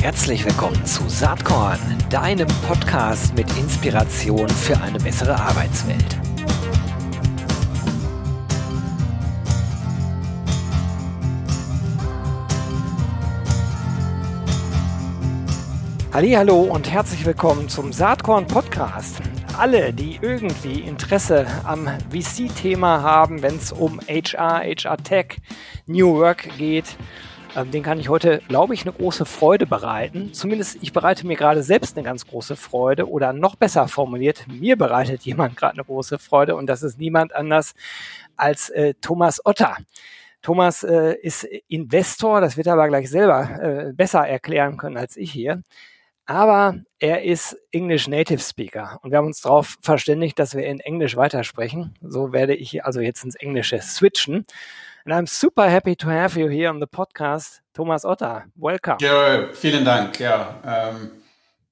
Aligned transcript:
Herzlich 0.00 0.44
willkommen 0.44 0.84
zu 0.86 1.08
Saatkorn, 1.08 1.78
deinem 2.08 2.48
Podcast 2.66 3.34
mit 3.34 3.46
Inspiration 3.58 4.48
für 4.48 4.80
eine 4.80 4.98
bessere 4.98 5.34
Arbeitswelt. 5.34 6.18
Hallo 16.12 16.62
und 16.62 16.90
herzlich 16.90 17.24
willkommen 17.24 17.68
zum 17.68 17.92
Saatkorn 17.92 18.46
Podcast. 18.46 19.20
Alle, 19.58 19.92
die 19.92 20.18
irgendwie 20.22 20.80
Interesse 20.80 21.46
am 21.64 21.86
VC-Thema 22.10 23.02
haben, 23.02 23.42
wenn 23.42 23.56
es 23.56 23.72
um 23.72 24.00
HR, 24.08 24.62
HR 24.64 24.96
Tech, 24.96 25.36
New 25.86 26.14
Work 26.16 26.48
geht, 26.56 26.96
ähm, 27.56 27.70
den 27.70 27.82
kann 27.82 27.98
ich 27.98 28.08
heute, 28.08 28.40
glaube 28.48 28.74
ich, 28.74 28.82
eine 28.82 28.92
große 28.92 29.24
Freude 29.24 29.66
bereiten. 29.66 30.32
Zumindest 30.32 30.78
ich 30.82 30.92
bereite 30.92 31.26
mir 31.26 31.36
gerade 31.36 31.62
selbst 31.62 31.96
eine 31.96 32.04
ganz 32.04 32.26
große 32.26 32.56
Freude 32.56 33.08
oder 33.08 33.32
noch 33.32 33.56
besser 33.56 33.88
formuliert, 33.88 34.46
mir 34.48 34.76
bereitet 34.76 35.22
jemand 35.22 35.56
gerade 35.56 35.74
eine 35.74 35.84
große 35.84 36.18
Freude 36.18 36.56
und 36.56 36.66
das 36.66 36.82
ist 36.82 36.98
niemand 36.98 37.34
anders 37.34 37.74
als 38.36 38.70
äh, 38.70 38.94
Thomas 39.00 39.44
Otter. 39.44 39.76
Thomas 40.42 40.82
äh, 40.82 41.14
ist 41.20 41.44
Investor, 41.68 42.40
das 42.40 42.56
wird 42.56 42.66
er 42.66 42.74
aber 42.74 42.88
gleich 42.88 43.10
selber 43.10 43.88
äh, 43.88 43.92
besser 43.92 44.26
erklären 44.26 44.76
können 44.76 44.96
als 44.96 45.16
ich 45.16 45.30
hier. 45.30 45.62
Aber 46.26 46.76
er 47.00 47.24
ist 47.24 47.56
English 47.72 48.06
Native 48.06 48.38
Speaker 48.38 49.00
und 49.02 49.10
wir 49.10 49.18
haben 49.18 49.26
uns 49.26 49.40
darauf 49.40 49.76
verständigt, 49.82 50.38
dass 50.38 50.54
wir 50.54 50.64
in 50.64 50.78
Englisch 50.78 51.16
weitersprechen. 51.16 51.94
So 52.00 52.32
werde 52.32 52.54
ich 52.54 52.84
also 52.84 53.00
jetzt 53.00 53.24
ins 53.24 53.34
Englische 53.34 53.80
switchen. 53.82 54.46
And 55.04 55.14
I'm 55.14 55.26
super 55.26 55.68
happy 55.68 55.94
to 55.96 56.08
have 56.08 56.36
you 56.36 56.48
here 56.48 56.68
on 56.68 56.78
the 56.80 56.86
podcast, 56.86 57.60
Thomas 57.74 58.04
Otter. 58.04 58.50
Welcome. 58.56 58.98
Joe, 59.00 59.48
vielen 59.54 59.84
Dank. 59.84 60.20
Yeah, 60.20 60.52
um, 60.62 61.12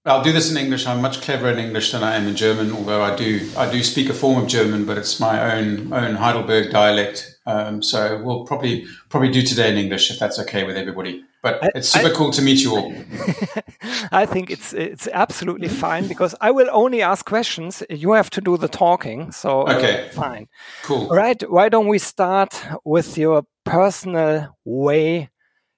I'll 0.07 0.23
do 0.23 0.33
this 0.33 0.51
in 0.51 0.57
English. 0.57 0.87
I'm 0.87 1.03
much 1.03 1.21
cleverer 1.21 1.51
in 1.51 1.59
English 1.59 1.93
than 1.93 2.03
I 2.03 2.17
am 2.17 2.27
in 2.27 2.37
German, 2.37 2.73
although 2.73 3.03
I 3.03 3.15
do 3.15 3.51
I 3.57 3.71
do 3.71 3.83
speak 3.83 4.09
a 4.09 4.15
form 4.15 4.43
of 4.43 4.49
German, 4.49 4.87
but 4.87 4.97
it's 4.97 5.21
my 5.21 5.57
own 5.57 5.93
own 5.93 6.15
Heidelberg 6.15 6.71
dialect. 6.71 7.38
Um, 7.49 7.83
so 7.83 8.23
we'll 8.23 8.45
probably 8.45 8.87
probably 9.09 9.31
do 9.31 9.41
today 9.41 9.71
in 9.71 9.79
English 9.79 10.11
if 10.11 10.19
that's 10.19 10.39
okay 10.41 10.65
with 10.65 10.77
everybody. 10.77 11.25
But 11.41 11.65
I, 11.65 11.71
it's 11.77 11.89
super 11.89 12.09
I, 12.09 12.13
cool 12.13 12.31
to 12.33 12.43
meet 12.43 12.63
you 12.63 12.77
all. 12.77 12.93
I 14.13 14.27
think 14.27 14.51
it's 14.51 14.75
it's 14.75 15.09
absolutely 15.15 15.69
fine 15.69 16.09
because 16.09 16.35
I 16.43 16.51
will 16.51 16.69
only 16.71 17.01
ask 17.01 17.25
questions. 17.25 17.83
You 17.89 18.13
have 18.13 18.29
to 18.31 18.43
do 18.43 18.59
the 18.59 18.69
talking. 18.69 19.33
So 19.33 19.63
uh, 19.63 19.77
okay, 19.77 20.09
uh, 20.09 20.11
fine, 20.11 20.49
cool. 20.83 21.09
All 21.09 21.17
right. 21.17 21.43
Why 21.51 21.71
don't 21.71 21.89
we 21.89 21.99
start 21.99 22.53
with 22.85 23.17
your 23.17 23.45
personal 23.65 24.55
way 24.67 25.31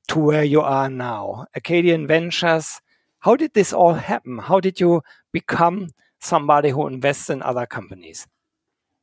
to 0.09 0.19
where 0.19 0.45
you 0.45 0.63
are 0.63 0.91
now, 0.91 1.47
Acadian 1.55 2.09
Ventures? 2.09 2.81
How 3.21 3.37
did 3.37 3.55
this 3.55 3.73
all 3.73 3.95
happen? 3.95 4.39
How 4.39 4.59
did 4.59 4.81
you 4.81 5.03
become 5.33 5.91
somebody 6.19 6.71
who 6.71 6.89
invests 6.89 7.31
in 7.31 7.43
other 7.43 7.67
companies? 7.67 8.27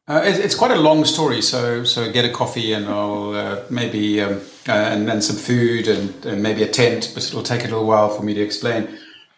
Uh, 0.10 0.22
it, 0.24 0.40
it's 0.40 0.56
quite 0.56 0.72
a 0.72 0.76
long 0.76 1.04
story, 1.04 1.42
so 1.42 1.84
so 1.84 2.10
get 2.10 2.24
a 2.24 2.30
coffee 2.30 2.72
and 2.72 2.86
I'll 2.88 3.34
uh, 3.34 3.64
maybe 3.70 4.22
um, 4.22 4.40
uh, 4.68 4.72
and 4.72 5.08
then 5.08 5.22
some 5.22 5.36
food 5.36 5.90
and, 5.90 6.26
and, 6.26 6.42
maybe 6.42 6.64
a 6.64 6.68
tent, 6.68 7.12
but 7.14 7.28
it'll 7.28 7.44
take 7.44 7.62
a 7.62 7.66
little 7.66 7.86
while 7.86 8.10
for 8.10 8.24
me 8.24 8.34
to 8.34 8.42
explain. 8.42 8.88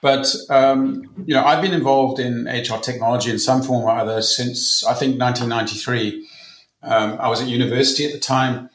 But 0.01 0.31
um, 0.51 1.09
you 1.25 1.33
know, 1.33 1.43
I've 1.43 1.63
been 1.63 1.73
involved 1.73 2.19
in 2.19 2.45
HR 2.45 2.77
technology 2.77 3.31
in 3.31 3.39
some 3.39 3.63
form 3.63 3.83
or 3.83 3.89
other 3.89 4.21
since 4.21 4.85
I 4.85 4.93
think 4.93 5.19
1993. 5.19 6.27
Um, 6.83 7.17
I 7.19 7.29
was 7.29 7.41
at 7.41 7.47
university 7.47 8.05
at 8.05 8.13
the 8.13 8.19
time, 8.19 8.69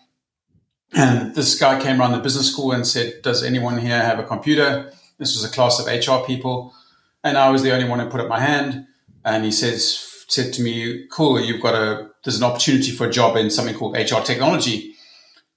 and 0.92 1.32
this 1.36 1.56
guy 1.56 1.80
came 1.80 2.00
around 2.00 2.12
the 2.12 2.18
business 2.18 2.50
school 2.50 2.72
and 2.72 2.84
said, 2.84 3.22
"Does 3.22 3.44
anyone 3.44 3.78
here 3.78 4.02
have 4.02 4.18
a 4.18 4.24
computer?" 4.24 4.92
This 5.18 5.36
was 5.36 5.44
a 5.44 5.54
class 5.54 5.78
of 5.78 5.86
HR 5.86 6.26
people, 6.26 6.74
and 7.22 7.38
I 7.38 7.50
was 7.50 7.62
the 7.62 7.72
only 7.72 7.88
one 7.88 8.00
who 8.00 8.08
put 8.08 8.20
up 8.20 8.28
my 8.28 8.40
hand. 8.40 8.88
And 9.26 9.42
he 9.42 9.52
says 9.52 10.14
said 10.29 10.52
to 10.55 10.62
me, 10.62 11.07
"Cool, 11.11 11.40
you've 11.40 11.62
got 11.62 11.74
a 11.74 12.11
there's 12.23 12.39
an 12.39 12.45
opportunity 12.45 12.90
for 12.90 13.07
a 13.07 13.11
job 13.11 13.36
in 13.36 13.51
something 13.51 13.74
called 13.74 13.96
HR 13.96 14.20
technology." 14.20 14.95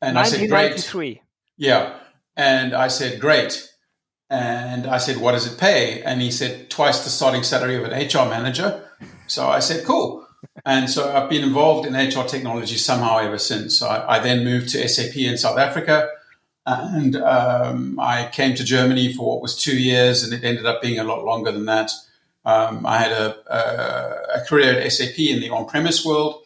And 0.02 0.18
I 0.18 0.24
said, 0.24 0.50
"Great." 0.50 0.72
Yeah, 1.58 1.94
and 2.36 2.74
I 2.74 2.88
said, 2.88 3.20
"Great." 3.20 3.70
And 4.30 4.86
I 4.88 4.98
said, 4.98 5.18
"What 5.18 5.32
does 5.34 5.52
it 5.52 5.58
pay?" 5.60 6.02
And 6.04 6.22
he 6.22 6.32
said, 6.32 6.70
"Twice 6.70 7.04
the 7.04 7.10
starting 7.10 7.44
salary 7.44 7.76
of 7.76 7.84
an 7.84 7.94
HR 7.94 8.30
manager." 8.30 8.84
So 9.28 9.48
I 9.48 9.60
said, 9.60 9.86
"Cool." 9.86 10.26
And 10.66 10.90
so 10.90 11.14
I've 11.14 11.30
been 11.30 11.44
involved 11.44 11.88
in 11.88 11.96
HR 11.96 12.24
technology 12.28 12.78
somehow 12.78 13.20
ever 13.20 13.38
since. 13.38 13.82
I, 13.82 14.06
I 14.08 14.20
then 14.20 14.44
moved 14.44 14.70
to 14.70 14.88
SAP 14.88 15.16
in 15.16 15.38
South 15.38 15.58
Africa, 15.58 16.10
and 16.66 17.16
um, 17.16 18.00
I 18.00 18.30
came 18.32 18.56
to 18.56 18.64
Germany 18.64 19.14
for 19.14 19.26
what 19.26 19.42
was 19.42 19.56
two 19.56 19.80
years, 19.80 20.24
and 20.24 20.34
it 20.34 20.44
ended 20.44 20.66
up 20.66 20.82
being 20.82 21.00
a 21.00 21.04
lot 21.04 21.24
longer 21.24 21.52
than 21.52 21.66
that. 21.66 21.92
Um, 22.48 22.86
I 22.86 22.98
had 22.98 23.12
a, 23.12 23.36
a, 23.54 24.40
a, 24.40 24.46
career 24.46 24.80
at 24.80 24.90
SAP 24.90 25.20
in 25.20 25.42
the 25.42 25.50
on-premise 25.50 26.06
world. 26.06 26.44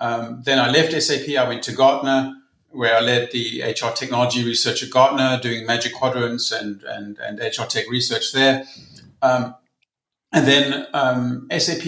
Um, 0.00 0.42
then 0.44 0.58
I 0.58 0.68
left 0.68 1.00
SAP. 1.00 1.28
I 1.38 1.46
went 1.46 1.62
to 1.62 1.72
Gartner, 1.72 2.34
where 2.70 2.96
I 2.96 3.00
led 3.00 3.30
the 3.30 3.62
HR 3.62 3.92
technology 3.94 4.44
research 4.44 4.82
at 4.82 4.90
Gartner, 4.90 5.38
doing 5.40 5.64
Magic 5.64 5.94
Quadrants 5.94 6.50
and 6.50 6.82
and, 6.82 7.18
and 7.18 7.38
HR 7.38 7.66
tech 7.68 7.88
research 7.88 8.32
there. 8.32 8.64
Um, 9.22 9.54
and 10.32 10.44
then 10.44 10.88
um, 10.92 11.46
SAP 11.56 11.86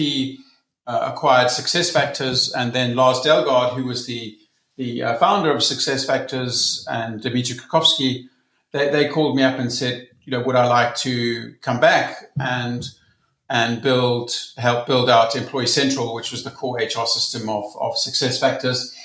uh, 0.87 1.11
acquired 1.13 1.47
SuccessFactors, 1.47 2.53
and 2.55 2.71
then 2.71 2.95
Lars 2.95 3.19
Dalgaard, 3.19 3.75
who 3.75 3.83
was 3.83 4.05
the 4.05 4.37
the 4.77 5.03
uh, 5.03 5.17
founder 5.17 5.51
of 5.51 5.57
SuccessFactors, 5.57 6.85
and 6.89 7.21
Dmitry 7.21 7.57
Krakovsky, 7.57 8.27
they, 8.71 8.89
they 8.89 9.09
called 9.09 9.35
me 9.35 9.43
up 9.43 9.59
and 9.59 9.73
said, 9.73 10.07
you 10.23 10.31
know, 10.31 10.41
would 10.41 10.55
I 10.55 10.67
like 10.67 10.95
to 10.97 11.53
come 11.61 11.81
back 11.81 12.31
and 12.39 12.89
and 13.51 13.81
build 13.81 14.31
help 14.57 14.87
build 14.87 15.09
out 15.09 15.35
Employee 15.35 15.67
Central, 15.67 16.15
which 16.15 16.31
was 16.31 16.43
the 16.45 16.51
core 16.51 16.77
HR 16.77 17.05
system 17.05 17.49
of, 17.49 17.65
of 17.79 17.97
Success 17.97 18.39
Factors. 18.39 18.95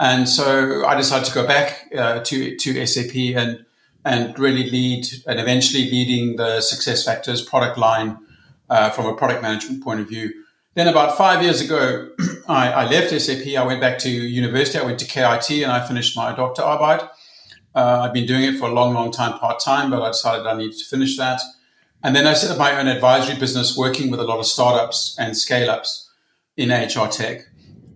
And 0.00 0.26
so 0.26 0.86
I 0.86 0.96
decided 0.96 1.26
to 1.28 1.34
go 1.34 1.46
back 1.46 1.92
uh, 1.94 2.20
to 2.24 2.56
to 2.56 2.86
SAP 2.86 3.14
and 3.36 3.66
and 4.04 4.36
really 4.38 4.68
lead 4.70 5.06
and 5.26 5.38
eventually 5.38 5.90
leading 5.90 6.36
the 6.36 6.60
Success 6.62 7.04
Factors 7.04 7.42
product 7.42 7.76
line 7.76 8.18
uh, 8.70 8.88
from 8.90 9.06
a 9.06 9.14
product 9.14 9.42
management 9.42 9.84
point 9.84 10.00
of 10.00 10.08
view. 10.08 10.32
Then 10.74 10.88
about 10.88 11.18
five 11.18 11.42
years 11.42 11.60
ago, 11.60 12.08
I, 12.48 12.72
I, 12.72 12.90
left 12.90 13.10
SAP. 13.10 13.46
I 13.46 13.64
went 13.64 13.82
back 13.82 13.98
to 13.98 14.10
university. 14.10 14.78
I 14.78 14.84
went 14.84 14.98
to 15.00 15.04
KIT 15.04 15.50
and 15.62 15.70
I 15.70 15.86
finished 15.86 16.16
my 16.16 16.34
Doktorarbeit. 16.34 17.08
Uh, 17.74 18.00
I've 18.04 18.14
been 18.14 18.26
doing 18.26 18.44
it 18.44 18.58
for 18.58 18.68
a 18.70 18.72
long, 18.72 18.94
long 18.94 19.12
time 19.12 19.38
part 19.38 19.60
time, 19.60 19.90
but 19.90 20.02
I 20.02 20.08
decided 20.08 20.46
I 20.46 20.56
needed 20.56 20.78
to 20.78 20.84
finish 20.86 21.18
that. 21.18 21.42
And 22.04 22.16
then 22.16 22.26
I 22.26 22.34
set 22.34 22.50
up 22.50 22.58
my 22.58 22.78
own 22.78 22.88
advisory 22.88 23.38
business 23.38 23.76
working 23.76 24.10
with 24.10 24.20
a 24.20 24.24
lot 24.24 24.38
of 24.38 24.46
startups 24.46 25.16
and 25.18 25.36
scale 25.36 25.70
ups 25.70 26.10
in 26.56 26.70
HR 26.70 27.06
tech. 27.08 27.46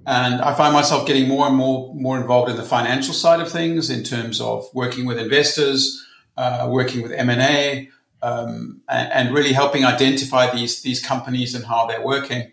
And 0.07 0.41
I 0.41 0.55
find 0.55 0.73
myself 0.73 1.07
getting 1.07 1.27
more 1.27 1.49
and 1.49 1.57
more, 1.57 1.93
more 1.95 2.17
involved 2.17 2.49
in 2.49 2.57
the 2.57 2.63
financial 2.63 3.13
side 3.13 3.41
of 3.41 3.51
things 3.51 3.91
in 3.91 4.05
terms 4.05 4.41
of 4.41 4.69
working 4.73 5.05
with 5.05 5.19
investors, 5.19 6.07
uh, 6.37 6.69
working 6.71 7.03
with 7.03 7.11
M&A, 7.11 7.91
um, 8.23 8.81
and, 8.89 9.13
and, 9.13 9.35
really 9.35 9.53
helping 9.53 9.85
identify 9.85 10.51
these, 10.55 10.83
these 10.83 11.05
companies 11.05 11.55
and 11.55 11.67
how 11.67 11.87
they're 11.87 12.05
working. 12.05 12.51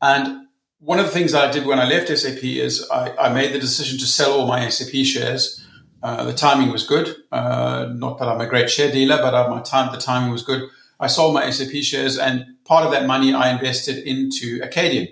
And 0.00 0.46
one 0.78 0.98
of 0.98 1.04
the 1.04 1.10
things 1.10 1.34
I 1.34 1.50
did 1.50 1.66
when 1.66 1.78
I 1.78 1.86
left 1.86 2.08
SAP 2.08 2.42
is 2.42 2.88
I, 2.90 3.14
I 3.16 3.32
made 3.32 3.52
the 3.52 3.58
decision 3.58 3.98
to 3.98 4.06
sell 4.06 4.32
all 4.32 4.46
my 4.46 4.68
SAP 4.68 5.04
shares 5.04 5.65
uh, 6.02 6.24
the 6.24 6.32
timing 6.32 6.70
was 6.70 6.86
good. 6.86 7.14
Uh, 7.32 7.88
not 7.94 8.18
that 8.18 8.28
I'm 8.28 8.40
a 8.40 8.46
great 8.46 8.70
share 8.70 8.92
dealer, 8.92 9.16
but 9.16 9.34
uh, 9.34 9.48
my 9.48 9.60
time, 9.62 9.92
the 9.92 10.00
timing 10.00 10.30
was 10.30 10.42
good. 10.42 10.68
I 11.00 11.06
sold 11.06 11.34
my 11.34 11.50
SAP 11.50 11.82
shares, 11.82 12.18
and 12.18 12.46
part 12.64 12.84
of 12.84 12.92
that 12.92 13.06
money 13.06 13.34
I 13.34 13.50
invested 13.52 13.98
into 14.06 14.60
Acadian. 14.62 15.08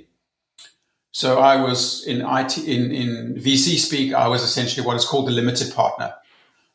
So 1.11 1.39
I 1.39 1.61
was 1.61 2.05
in 2.06 2.23
IT 2.23 2.59
in, 2.59 2.91
in 2.91 3.34
VC 3.37 3.77
speak. 3.78 4.15
I 4.15 4.28
was 4.28 4.43
essentially 4.43 4.87
what 4.87 4.97
is 4.97 5.05
called 5.05 5.28
the 5.28 5.33
limited 5.33 5.73
partner, 5.75 6.15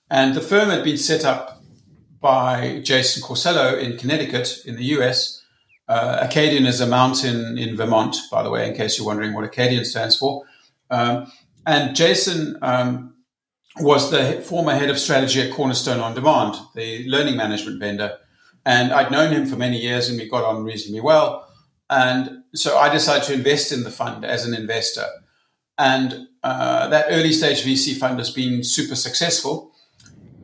and 0.09 0.33
the 0.33 0.41
firm 0.41 0.69
had 0.69 0.83
been 0.83 0.97
set 0.97 1.25
up 1.25 1.61
by 2.21 2.81
Jason 2.83 3.23
Corsello 3.23 3.79
in 3.79 3.97
Connecticut 3.97 4.61
in 4.65 4.75
the 4.75 4.85
US. 4.97 5.43
Uh, 5.87 6.19
Acadian 6.21 6.65
is 6.65 6.81
a 6.81 6.87
mountain 6.87 7.57
in 7.57 7.75
Vermont, 7.75 8.15
by 8.31 8.43
the 8.43 8.49
way, 8.51 8.67
in 8.67 8.75
case 8.75 8.97
you're 8.97 9.07
wondering 9.07 9.33
what 9.33 9.43
Acadian 9.43 9.83
stands 9.85 10.15
for. 10.15 10.43
Um, 10.91 11.31
and 11.65 11.95
Jason 11.95 12.57
um, 12.61 13.15
was 13.79 14.11
the 14.11 14.41
former 14.41 14.73
head 14.73 14.89
of 14.89 14.99
strategy 14.99 15.41
at 15.41 15.53
Cornerstone 15.53 15.99
On 15.99 16.13
Demand, 16.13 16.55
the 16.75 17.07
learning 17.07 17.37
management 17.37 17.79
vendor. 17.79 18.17
And 18.65 18.91
I'd 18.91 19.11
known 19.11 19.31
him 19.31 19.45
for 19.45 19.55
many 19.55 19.79
years 19.79 20.09
and 20.09 20.19
we 20.19 20.29
got 20.29 20.43
on 20.43 20.63
reasonably 20.63 21.01
well. 21.01 21.47
And 21.89 22.43
so 22.53 22.77
I 22.77 22.89
decided 22.89 23.23
to 23.27 23.33
invest 23.33 23.71
in 23.71 23.83
the 23.83 23.91
fund 23.91 24.25
as 24.25 24.45
an 24.45 24.53
investor. 24.53 25.05
And 25.77 26.27
uh, 26.43 26.87
that 26.89 27.07
early 27.09 27.31
stage 27.31 27.63
VC 27.63 27.97
fund 27.97 28.19
has 28.19 28.29
been 28.29 28.63
super 28.63 28.95
successful. 28.95 29.71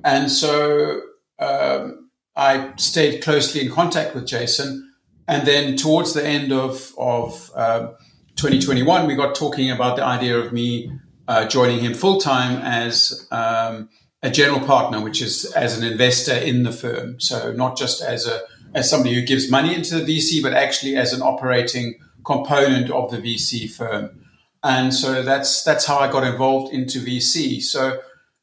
And 0.04 0.32
so 0.32 1.02
um, 1.40 2.10
I 2.36 2.74
stayed 2.78 3.22
closely 3.22 3.62
in 3.62 3.72
contact 3.72 4.16
with 4.16 4.26
Jason. 4.26 4.94
And 5.28 5.48
then 5.48 5.76
towards 5.76 6.14
the 6.14 6.26
end 6.26 6.52
of, 6.52 6.94
of 6.98 7.52
uh, 7.56 7.88
2021, 8.36 9.08
we 9.08 9.16
got 9.16 9.36
talking 9.36 9.72
about 9.72 9.98
the 9.98 10.04
idea 10.04 10.38
of 10.38 10.54
me 10.54 10.92
uh, 11.28 11.46
joining 11.48 11.80
him 11.80 11.94
full 11.94 12.20
time 12.20 12.62
as 12.62 13.28
um, 13.32 13.90
a 14.22 14.30
general 14.30 14.60
partner, 14.60 15.02
which 15.02 15.22
is 15.22 15.46
as 15.54 15.78
an 15.78 15.84
investor 15.84 16.36
in 16.36 16.64
the 16.64 16.72
firm. 16.72 17.20
So 17.20 17.52
not 17.52 17.78
just 17.78 18.02
as 18.02 18.28
a 18.28 18.42
as 18.74 18.90
somebody 18.90 19.16
who 19.16 19.22
gives 19.22 19.50
money 19.50 19.74
into 19.74 19.98
the 19.98 20.18
VC, 20.18 20.44
but 20.44 20.54
actually 20.54 20.98
as 20.98 21.14
an 21.14 21.22
operating 21.22 21.96
component 22.26 22.92
of 22.92 23.10
the 23.10 23.18
VC 23.18 23.70
firm. 23.72 24.20
And 24.64 24.94
so 24.94 25.22
that's 25.22 25.64
that's 25.64 25.86
how 25.86 25.98
I 25.98 26.12
got 26.12 26.24
involved 26.24 26.74
into 26.74 27.00
VC. 27.00 27.62
So 27.62 28.00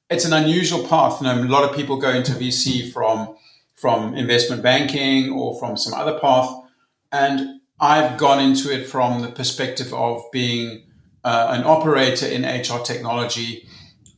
it's 0.08 0.24
an 0.24 0.32
unusual 0.32 0.86
path. 0.86 1.20
A 1.20 1.24
lot 1.24 1.68
of 1.68 1.76
people 1.76 1.96
go 1.96 2.10
into 2.10 2.32
VC 2.32 2.92
from 2.92 3.34
from 3.74 4.14
investment 4.14 4.62
banking 4.62 5.30
or 5.32 5.58
from 5.58 5.76
some 5.76 5.92
other 5.92 6.18
path, 6.20 6.54
and 7.10 7.60
I've 7.80 8.16
gone 8.16 8.40
into 8.40 8.72
it 8.72 8.86
from 8.86 9.22
the 9.22 9.28
perspective 9.28 9.92
of 9.92 10.22
being 10.30 10.84
uh, 11.24 11.48
an 11.50 11.64
operator 11.64 12.26
in 12.26 12.42
HR 12.44 12.82
technology 12.82 13.66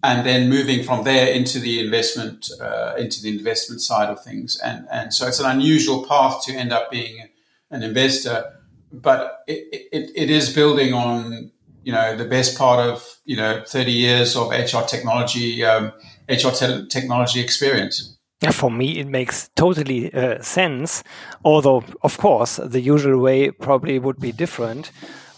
and 0.03 0.27
then 0.27 0.51
moving 0.51 0.85
from 0.85 1.05
there 1.05 1.29
into 1.29 1.59
the 1.59 1.85
investment 1.85 2.51
uh, 2.61 2.95
into 2.99 3.23
the 3.23 3.37
investment 3.37 3.81
side 3.81 4.09
of 4.09 4.23
things 4.23 4.59
and 4.59 4.87
and 4.91 5.13
so 5.13 5.27
it's 5.27 5.41
an 5.41 5.51
unusual 5.51 6.07
path 6.07 6.45
to 6.45 6.53
end 6.53 6.73
up 6.73 6.91
being 6.91 7.29
an 7.71 7.83
investor 7.83 8.45
but 8.93 9.43
it, 9.47 9.89
it, 9.93 10.11
it 10.15 10.31
is 10.31 10.55
building 10.55 10.93
on 10.93 11.51
you 11.83 11.93
know 11.93 12.17
the 12.17 12.25
best 12.25 12.57
part 12.57 12.81
of 12.81 13.19
you 13.25 13.37
know 13.37 13.63
30 13.67 13.93
years 13.93 14.37
of 14.37 14.51
HR 14.51 14.85
technology 14.87 15.65
um, 15.65 15.93
HR 16.29 16.51
te- 16.51 16.87
technology 16.89 17.41
experience 17.41 18.15
for 18.53 18.71
me, 18.71 18.99
it 18.99 19.07
makes 19.07 19.49
totally 19.57 20.13
uh, 20.13 20.43
sense. 20.43 21.03
Although, 21.45 21.85
of 22.03 22.19
course, 22.19 22.57
the 22.57 22.81
usual 22.81 23.19
way 23.19 23.51
probably 23.51 23.99
would 23.99 24.21
be 24.21 24.33
different. 24.33 24.91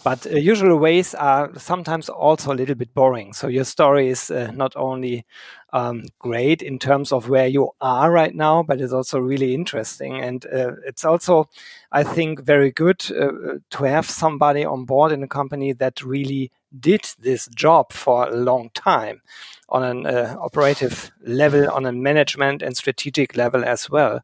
But 0.07 0.25
uh, 0.25 0.37
usual 0.37 0.77
ways 0.77 1.13
are 1.15 1.51
sometimes 1.57 2.07
also 2.07 2.53
a 2.53 2.55
little 2.55 2.75
bit 2.75 2.93
boring. 2.93 3.33
So 3.33 3.49
your 3.49 3.65
story 3.65 4.07
is 4.07 4.31
uh, 4.31 4.51
not 4.53 4.73
only 4.77 5.25
um, 5.73 6.05
great 6.17 6.61
in 6.61 6.79
terms 6.79 7.11
of 7.11 7.27
where 7.27 7.47
you 7.47 7.71
are 7.81 8.09
right 8.09 8.33
now, 8.33 8.63
but 8.63 8.79
it's 8.79 8.93
also 8.93 9.19
really 9.19 9.53
interesting. 9.53 10.23
And 10.23 10.45
uh, 10.45 10.75
it's 10.85 11.03
also, 11.03 11.49
I 11.91 12.03
think, 12.03 12.39
very 12.39 12.71
good 12.71 13.03
uh, 13.11 13.59
to 13.69 13.83
have 13.83 14.09
somebody 14.09 14.63
on 14.63 14.85
board 14.85 15.11
in 15.11 15.23
a 15.23 15.27
company 15.27 15.73
that 15.73 16.01
really 16.01 16.51
did 16.79 17.09
this 17.19 17.49
job 17.53 17.91
for 17.91 18.29
a 18.29 18.37
long 18.37 18.69
time 18.73 19.21
on 19.67 19.83
an 19.83 20.05
uh, 20.05 20.37
operative 20.39 21.11
level, 21.25 21.69
on 21.69 21.85
a 21.85 21.91
management 21.91 22.61
and 22.61 22.77
strategic 22.77 23.35
level 23.35 23.65
as 23.65 23.89
well. 23.89 24.21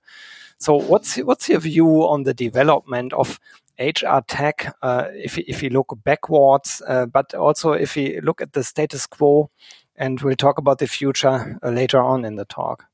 So, 0.59 0.75
what's 0.75 1.17
what's 1.17 1.49
your 1.49 1.59
view 1.59 2.07
on 2.07 2.23
the 2.23 2.33
development 2.33 3.11
of 3.11 3.37
HR 3.79 4.19
tech, 4.27 4.75
uh, 4.81 5.07
if, 5.13 5.37
if 5.37 5.63
you 5.63 5.69
look 5.69 5.97
backwards, 6.03 6.81
uh, 6.87 7.05
but 7.05 7.33
also 7.33 7.73
if 7.73 7.97
you 7.97 8.21
look 8.21 8.41
at 8.41 8.53
the 8.53 8.63
status 8.63 9.07
quo, 9.07 9.49
and 9.95 10.21
we'll 10.21 10.35
talk 10.35 10.57
about 10.57 10.79
the 10.79 10.87
future 10.87 11.59
uh, 11.63 11.69
later 11.69 12.01
on 12.01 12.25
in 12.25 12.35
the 12.35 12.45
talk. 12.45 12.85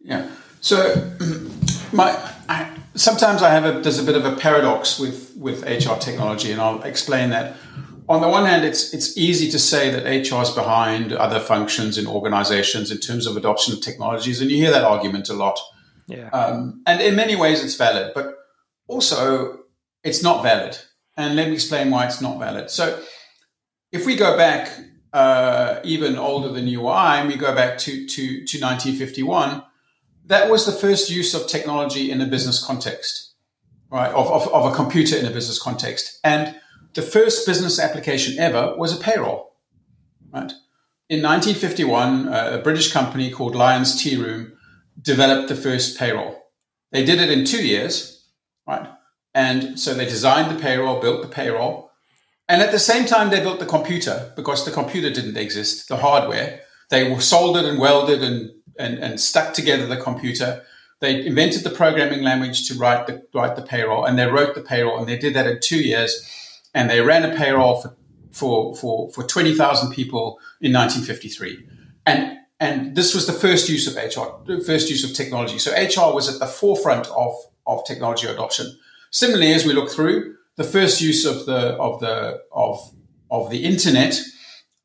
Yeah. 0.00 0.28
So, 0.60 1.10
my 1.92 2.16
I, 2.48 2.70
sometimes 2.94 3.42
I 3.42 3.50
have 3.50 3.64
a 3.64 3.80
there's 3.80 3.98
a 3.98 4.04
bit 4.04 4.16
of 4.16 4.24
a 4.24 4.36
paradox 4.36 4.98
with 4.98 5.34
with 5.36 5.62
HR 5.64 5.96
technology, 5.98 6.52
and 6.52 6.60
I'll 6.60 6.82
explain 6.82 7.30
that. 7.30 7.56
On 8.08 8.20
the 8.20 8.28
one 8.28 8.44
hand, 8.44 8.64
it's 8.64 8.92
it's 8.92 9.16
easy 9.16 9.50
to 9.50 9.58
say 9.58 9.90
that 9.90 10.04
HR 10.04 10.42
is 10.42 10.50
behind 10.50 11.12
other 11.12 11.40
functions 11.40 11.96
in 11.96 12.06
organizations 12.06 12.90
in 12.90 12.98
terms 12.98 13.26
of 13.26 13.36
adoption 13.36 13.72
of 13.72 13.80
technologies, 13.80 14.40
and 14.40 14.50
you 14.50 14.58
hear 14.58 14.70
that 14.70 14.84
argument 14.84 15.28
a 15.28 15.34
lot. 15.34 15.58
Yeah. 16.06 16.28
Um, 16.30 16.82
and 16.86 17.00
in 17.00 17.16
many 17.16 17.34
ways, 17.34 17.64
it's 17.64 17.76
valid, 17.76 18.12
but 18.14 18.36
also 18.88 19.63
it's 20.04 20.22
not 20.22 20.42
valid. 20.42 20.78
And 21.16 21.34
let 21.34 21.48
me 21.48 21.54
explain 21.54 21.90
why 21.90 22.06
it's 22.06 22.20
not 22.20 22.38
valid. 22.38 22.70
So, 22.70 23.02
if 23.90 24.06
we 24.06 24.16
go 24.16 24.36
back 24.36 24.70
uh, 25.12 25.80
even 25.84 26.16
older 26.16 26.48
than 26.48 26.66
you 26.66 26.88
are, 26.88 27.16
and 27.16 27.28
we 27.28 27.36
go 27.36 27.54
back 27.54 27.78
to, 27.78 28.06
to, 28.06 28.26
to 28.44 28.60
1951, 28.60 29.62
that 30.26 30.50
was 30.50 30.66
the 30.66 30.72
first 30.72 31.10
use 31.10 31.34
of 31.34 31.46
technology 31.46 32.10
in 32.10 32.20
a 32.20 32.26
business 32.26 32.64
context, 32.64 33.34
right? 33.90 34.10
Of, 34.12 34.26
of, 34.26 34.48
of 34.52 34.72
a 34.72 34.74
computer 34.74 35.16
in 35.16 35.26
a 35.26 35.30
business 35.30 35.60
context. 35.60 36.18
And 36.24 36.56
the 36.94 37.02
first 37.02 37.46
business 37.46 37.78
application 37.78 38.38
ever 38.38 38.74
was 38.76 38.92
a 38.92 39.00
payroll, 39.00 39.54
right? 40.32 40.52
In 41.08 41.22
1951, 41.22 42.28
uh, 42.28 42.58
a 42.58 42.62
British 42.62 42.92
company 42.92 43.30
called 43.30 43.54
Lyons 43.54 44.02
Tea 44.02 44.16
Room 44.16 44.54
developed 45.00 45.48
the 45.48 45.54
first 45.54 45.98
payroll. 45.98 46.40
They 46.90 47.04
did 47.04 47.20
it 47.20 47.30
in 47.30 47.44
two 47.44 47.64
years? 47.64 48.13
And 49.34 49.78
so 49.78 49.94
they 49.94 50.04
designed 50.04 50.56
the 50.56 50.60
payroll, 50.60 51.00
built 51.00 51.22
the 51.22 51.28
payroll. 51.28 51.90
And 52.48 52.62
at 52.62 52.72
the 52.72 52.78
same 52.78 53.06
time, 53.06 53.30
they 53.30 53.40
built 53.40 53.58
the 53.58 53.66
computer 53.66 54.32
because 54.36 54.64
the 54.64 54.70
computer 54.70 55.10
didn't 55.10 55.36
exist, 55.36 55.88
the 55.88 55.96
hardware. 55.96 56.60
They 56.90 57.10
were 57.10 57.20
soldered 57.20 57.64
and 57.64 57.78
welded 57.78 58.22
and, 58.22 58.50
and, 58.78 58.98
and 58.98 59.20
stuck 59.20 59.54
together 59.54 59.86
the 59.86 59.96
computer. 59.96 60.62
They 61.00 61.26
invented 61.26 61.64
the 61.64 61.70
programming 61.70 62.22
language 62.22 62.68
to 62.68 62.74
write 62.74 63.06
the, 63.06 63.26
write 63.34 63.56
the 63.56 63.62
payroll 63.62 64.04
and 64.04 64.18
they 64.18 64.26
wrote 64.26 64.54
the 64.54 64.60
payroll 64.60 64.98
and 64.98 65.08
they 65.08 65.18
did 65.18 65.34
that 65.34 65.46
in 65.46 65.58
two 65.60 65.82
years. 65.82 66.30
And 66.74 66.90
they 66.90 67.00
ran 67.00 67.28
a 67.28 67.34
payroll 67.34 67.80
for, 67.80 67.96
for, 68.30 68.76
for, 68.76 69.10
for 69.12 69.22
20,000 69.24 69.92
people 69.92 70.38
in 70.60 70.72
1953. 70.72 71.66
And, 72.06 72.38
and 72.60 72.94
this 72.94 73.14
was 73.14 73.26
the 73.26 73.32
first 73.32 73.68
use 73.68 73.86
of 73.86 73.96
HR, 73.96 74.30
the 74.46 74.62
first 74.62 74.90
use 74.90 75.02
of 75.08 75.16
technology. 75.16 75.58
So 75.58 75.72
HR 75.72 76.14
was 76.14 76.32
at 76.32 76.40
the 76.40 76.46
forefront 76.46 77.06
of, 77.08 77.34
of 77.66 77.84
technology 77.84 78.26
adoption. 78.26 78.78
Similarly, 79.14 79.54
as 79.54 79.64
we 79.64 79.74
look 79.74 79.92
through 79.92 80.34
the 80.56 80.64
first 80.64 81.00
use 81.00 81.24
of 81.24 81.46
the 81.46 81.76
of 81.76 82.00
the 82.00 82.40
of 82.50 82.92
of 83.30 83.48
the 83.48 83.64
internet 83.64 84.20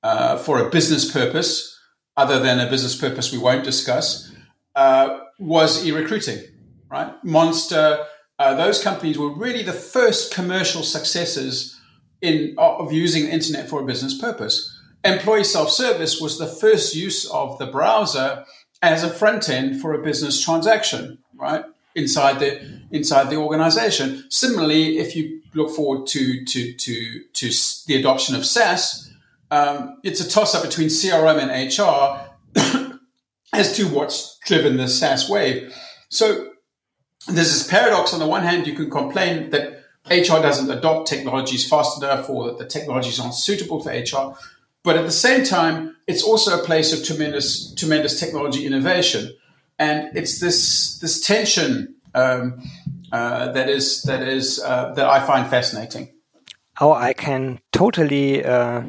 uh, 0.03 0.37
for 0.37 0.59
a 0.59 0.69
business 0.69 1.11
purpose, 1.11 1.75
other 2.15 2.39
than 2.39 2.59
a 2.59 2.69
business 2.69 2.95
purpose 2.95 3.31
we 3.31 3.39
won't 3.39 3.63
discuss, 3.63 4.31
uh, 4.75 5.17
was 5.39 5.83
e-recruiting. 5.83 6.43
Right, 6.91 7.11
Monster. 7.23 8.05
Uh, 8.37 8.53
those 8.53 8.83
companies 8.83 9.17
were 9.17 9.33
really 9.33 9.63
the 9.63 9.73
first 9.73 10.31
commercial 10.31 10.83
successes 10.83 11.75
in 12.21 12.53
of 12.59 12.93
using 12.93 13.25
the 13.25 13.31
internet 13.31 13.67
for 13.67 13.81
a 13.81 13.85
business 13.85 14.15
purpose. 14.15 14.79
Employee 15.03 15.43
self-service 15.43 16.21
was 16.21 16.37
the 16.37 16.45
first 16.45 16.95
use 16.95 17.27
of 17.31 17.57
the 17.57 17.65
browser 17.65 18.45
as 18.83 19.03
a 19.03 19.09
front 19.09 19.49
end 19.49 19.81
for 19.81 19.95
a 19.95 20.03
business 20.03 20.39
transaction. 20.39 21.17
Right, 21.35 21.65
inside 21.95 22.37
the 22.37 22.78
inside 22.91 23.29
the 23.29 23.35
organization. 23.35 24.25
Similarly, 24.29 24.97
if 24.97 25.15
you 25.15 25.41
look 25.53 25.69
forward 25.75 26.07
to 26.07 26.43
to 26.45 26.73
to 26.73 27.21
to 27.33 27.51
the 27.87 27.95
adoption 27.99 28.35
of 28.35 28.45
SaaS, 28.45 29.11
um, 29.51 29.97
it's 30.03 30.21
a 30.21 30.29
toss 30.29 30.55
up 30.55 30.63
between 30.63 30.87
CRM 30.87 31.39
and 31.39 31.49
HR 31.77 32.97
as 33.53 33.75
to 33.77 33.85
what's 33.87 34.37
driven 34.45 34.77
the 34.77 34.87
SaaS 34.87 35.29
wave. 35.29 35.73
So 36.09 36.51
there's 37.27 37.51
this 37.51 37.67
paradox. 37.67 38.13
On 38.13 38.19
the 38.19 38.27
one 38.27 38.43
hand, 38.43 38.67
you 38.67 38.73
can 38.73 38.89
complain 38.89 39.49
that 39.51 39.83
HR 40.09 40.41
doesn't 40.41 40.69
adopt 40.69 41.07
technologies 41.07 41.67
fast 41.67 42.01
enough, 42.01 42.29
or 42.29 42.45
that 42.47 42.57
the 42.57 42.65
technologies 42.65 43.19
aren't 43.19 43.35
suitable 43.35 43.81
for 43.81 43.91
HR. 43.91 44.35
But 44.83 44.95
at 44.95 45.05
the 45.05 45.11
same 45.11 45.43
time, 45.43 45.97
it's 46.07 46.23
also 46.23 46.57
a 46.57 46.63
place 46.63 46.93
of 46.93 47.05
tremendous, 47.05 47.73
tremendous 47.75 48.19
technology 48.19 48.65
innovation 48.65 49.33
and 49.79 50.15
it's 50.15 50.39
this 50.39 50.99
this 50.99 51.25
tension 51.25 51.95
um, 52.13 52.61
uh, 53.11 53.51
that 53.51 53.69
is 53.69 54.03
that 54.03 54.27
is 54.27 54.61
uh, 54.63 54.93
that 54.93 55.07
I 55.07 55.19
find 55.19 55.47
fascinating. 55.47 56.13
Oh, 56.81 56.93
I 56.93 57.13
can 57.13 57.59
totally 57.73 58.45
uh, 58.45 58.83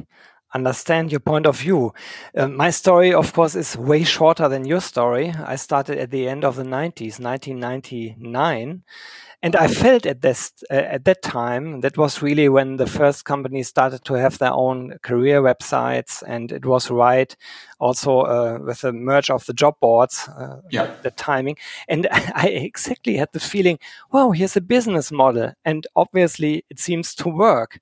understand 0.55 1.11
your 1.11 1.21
point 1.21 1.47
of 1.47 1.59
view. 1.59 1.93
Uh, 2.37 2.49
my 2.49 2.71
story, 2.71 3.13
of 3.13 3.33
course, 3.33 3.57
is 3.57 3.77
way 3.77 4.05
shorter 4.05 4.49
than 4.49 4.65
your 4.65 4.81
story. 4.81 5.35
I 5.45 5.57
started 5.57 5.99
at 5.99 6.11
the 6.11 6.29
end 6.29 6.45
of 6.45 6.57
the 6.57 6.63
90s, 6.63 7.19
1999 7.19 8.83
and 9.43 9.57
I 9.57 9.69
felt 9.69 10.05
at 10.05 10.21
this 10.21 10.53
uh, 10.71 10.75
at 10.75 11.05
that 11.07 11.23
time 11.23 11.81
that 11.81 11.97
was 11.97 12.21
really 12.21 12.49
when 12.49 12.77
the 12.77 12.87
first 12.87 13.25
companies 13.25 13.69
started 13.69 14.05
to 14.05 14.15
have 14.15 14.39
their 14.39 14.53
own 14.53 14.99
career 15.03 15.41
websites, 15.41 16.23
and 16.27 16.53
it 16.53 16.67
was 16.67 16.91
right 16.91 17.35
also 17.79 18.21
uh, 18.21 18.59
with 18.63 18.83
the 18.83 18.93
merge 18.93 19.31
of 19.31 19.47
the 19.47 19.55
job 19.55 19.77
boards. 19.81 20.29
Uh, 20.29 20.61
yeah. 20.71 20.91
the 21.03 21.11
timing, 21.11 21.57
and 21.89 22.07
I 22.13 22.49
exactly 22.49 23.17
had 23.17 23.31
the 23.33 23.41
feeling, 23.41 23.79
wow, 24.13 24.31
here's 24.33 24.57
a 24.57 24.61
business 24.61 25.11
model, 25.11 25.53
and 25.65 25.87
obviously 25.97 26.65
it 26.69 26.79
seems 26.79 27.15
to 27.17 27.29
work 27.31 27.81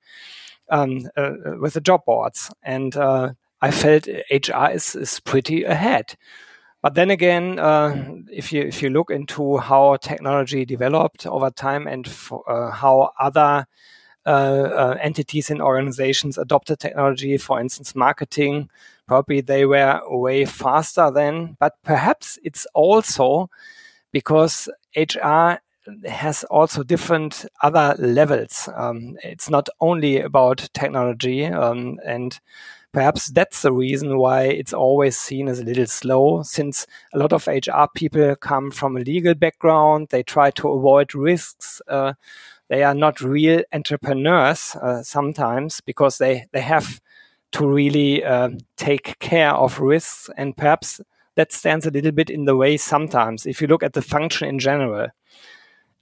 um, 0.69 1.09
uh, 1.17 1.31
with 1.59 1.73
the 1.73 1.81
job 1.81 2.05
boards, 2.05 2.51
and 2.63 2.95
uh, 2.95 3.33
I 3.61 3.71
felt 3.71 4.07
HR 4.07 4.71
is 4.71 4.95
is 4.95 5.19
pretty 5.19 5.65
ahead. 5.65 6.15
But 6.81 6.95
then 6.95 7.11
again, 7.11 7.59
uh, 7.59 8.15
if 8.31 8.53
you 8.53 8.61
if 8.61 8.81
you 8.81 8.89
look 8.89 9.09
into 9.11 9.57
how 9.57 9.97
technology 9.97 10.65
developed 10.65 11.27
over 11.27 11.49
time 11.49 11.87
and 11.87 12.07
uh, 12.47 12.71
how 12.71 13.11
other 13.19 13.67
uh, 14.25 14.29
uh, 14.29 14.97
entities 15.01 15.49
and 15.49 15.61
organizations 15.61 16.37
adopted 16.37 16.79
technology, 16.79 17.37
for 17.37 17.59
instance, 17.59 17.95
marketing, 17.95 18.69
probably 19.07 19.41
they 19.41 19.65
were 19.65 19.99
way 20.05 20.45
faster 20.45 21.11
then. 21.11 21.57
But 21.59 21.73
perhaps 21.83 22.39
it's 22.43 22.65
also 22.73 23.49
because 24.11 24.69
HR 24.95 25.59
has 26.05 26.43
also 26.45 26.83
different 26.83 27.45
other 27.61 27.95
levels. 27.97 28.69
Um, 28.75 29.17
it's 29.23 29.49
not 29.49 29.67
only 29.81 30.21
about 30.21 30.69
technology, 30.73 31.45
um, 31.45 31.99
and 32.05 32.39
perhaps 32.91 33.27
that's 33.27 33.61
the 33.61 33.71
reason 33.71 34.17
why 34.17 34.43
it's 34.43 34.73
always 34.73 35.17
seen 35.17 35.47
as 35.47 35.59
a 35.59 35.63
little 35.63 35.87
slow, 35.87 36.43
since 36.43 36.87
a 37.13 37.17
lot 37.19 37.33
of 37.33 37.47
HR 37.47 37.87
people 37.93 38.35
come 38.35 38.71
from 38.71 38.97
a 38.97 39.01
legal 39.01 39.35
background. 39.35 40.07
They 40.09 40.23
try 40.23 40.51
to 40.51 40.69
avoid 40.69 41.13
risks. 41.15 41.81
Uh, 41.87 42.13
they 42.69 42.83
are 42.83 42.93
not 42.95 43.21
real 43.21 43.63
entrepreneurs 43.73 44.75
uh, 44.75 45.03
sometimes 45.03 45.81
because 45.81 46.17
they, 46.19 46.45
they 46.51 46.61
have 46.61 47.01
to 47.51 47.67
really 47.67 48.23
uh, 48.23 48.49
take 48.77 49.17
care 49.19 49.53
of 49.53 49.79
risks 49.79 50.29
and 50.37 50.55
perhaps 50.55 51.01
that 51.35 51.51
stands 51.51 51.85
a 51.85 51.91
little 51.91 52.11
bit 52.11 52.29
in 52.29 52.45
the 52.45 52.55
way 52.55 52.77
sometimes 52.77 53.45
if 53.45 53.61
you 53.61 53.67
look 53.67 53.81
at 53.81 53.93
the 53.93 54.01
function 54.01 54.47
in 54.47 54.59
general 54.59 55.07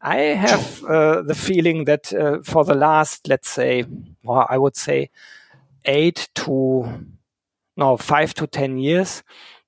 i 0.01 0.17
have 0.17 0.83
uh, 0.85 1.21
the 1.21 1.35
feeling 1.35 1.85
that 1.85 2.13
uh, 2.13 2.39
for 2.43 2.65
the 2.65 2.73
last 2.75 3.27
let's 3.27 3.49
say 3.49 3.85
well, 4.23 4.45
i 4.49 4.57
would 4.57 4.75
say 4.75 5.09
eight 5.87 6.29
to 6.35 7.05
no 7.75 7.97
five 7.97 8.33
to 8.35 8.47
ten 8.47 8.77
years 8.77 9.23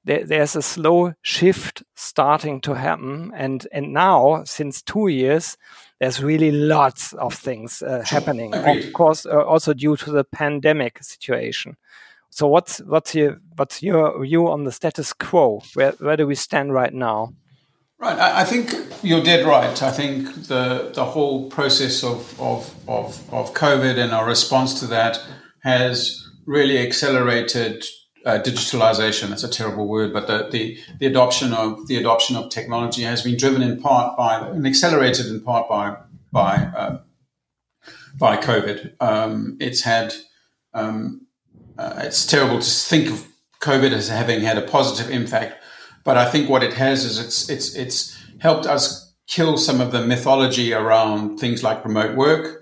there, 0.06 0.24
there's 0.26 0.56
a 0.56 0.62
slow 0.62 1.14
shift 1.22 1.84
starting 1.96 2.62
to 2.62 2.74
happen 2.74 3.32
and 3.36 3.68
and 3.72 3.94
now 3.94 4.44
since 4.46 4.82
two 4.82 5.08
years 5.08 5.58
there's 6.00 6.24
really 6.24 6.52
lots 6.52 7.14
of 7.14 7.34
things 7.34 7.82
uh, 7.82 8.02
happening. 8.06 8.54
Of 8.56 8.94
course, 8.94 9.26
uh, 9.26 9.44
also 9.44 9.74
due 9.74 9.98
to 9.98 10.12
the 10.12 10.24
pandemic 10.24 11.04
situation. 11.04 11.76
So 12.30 12.48
what's 12.48 12.80
what's 12.80 13.14
your 13.14 13.42
what's 13.56 13.84
your 13.84 14.24
view 14.24 14.48
on 14.48 14.64
the 14.64 14.72
status 14.72 15.14
quo? 15.14 15.62
Where 15.74 15.92
where 16.00 16.16
do 16.16 16.26
we 16.26 16.36
stand 16.36 16.74
right 16.74 16.94
now? 16.94 17.34
Right, 17.98 18.18
I, 18.18 18.42
I 18.42 18.44
think 18.46 18.74
you're 19.04 19.24
dead 19.24 19.46
right. 19.46 19.82
I 19.84 19.92
think 19.92 20.48
the 20.48 20.92
the 20.94 21.04
whole 21.04 21.50
process 21.50 22.04
of 22.04 22.40
of 22.40 22.74
of, 22.88 23.34
of 23.34 23.54
COVID 23.54 23.98
and 23.98 24.14
our 24.14 24.26
response 24.26 24.80
to 24.80 24.88
that 24.88 25.20
has 25.64 26.28
really 26.46 26.78
accelerated 26.80 27.84
uh, 28.26 28.40
digitalization. 28.40 29.30
That's 29.30 29.44
a 29.44 29.50
terrible 29.50 29.88
word, 29.88 30.14
but 30.14 30.28
the, 30.28 30.50
the, 30.52 30.78
the 31.00 31.06
adoption 31.06 31.54
of 31.54 31.88
the 31.88 31.98
adoption 31.98 32.36
of 32.36 32.50
technology 32.50 33.04
has 33.04 33.22
been 33.22 33.38
driven 33.38 33.62
in 33.62 33.82
part 33.82 34.18
by 34.18 34.48
and 34.50 34.68
accelerated 34.68 35.28
in 35.28 35.42
part 35.42 35.70
by 35.70 35.96
by 36.32 36.56
uh, 36.56 37.00
by 38.18 38.38
COVID. 38.38 38.94
Um, 39.00 39.58
it's 39.60 39.82
had 39.82 40.14
um, 40.74 41.26
uh, 41.78 42.02
it's 42.04 42.26
terrible 42.26 42.60
to 42.60 42.70
think 42.70 43.10
of 43.10 43.26
COVID 43.62 43.92
as 43.94 44.10
having 44.10 44.42
had 44.42 44.58
a 44.58 44.62
positive 44.62 45.12
impact, 45.12 45.62
but 46.04 46.18
I 46.18 46.30
think 46.30 46.50
what 46.50 46.64
it 46.64 46.74
has 46.74 47.06
is 47.06 47.20
it's 47.20 47.50
it's 47.50 47.76
it's 47.76 48.18
helped 48.40 48.66
us 48.66 49.14
kill 49.28 49.58
some 49.58 49.80
of 49.80 49.92
the 49.92 50.06
mythology 50.06 50.74
around 50.74 51.38
things 51.38 51.64
like 51.64 51.86
remote 51.86 52.16
work. 52.18 52.59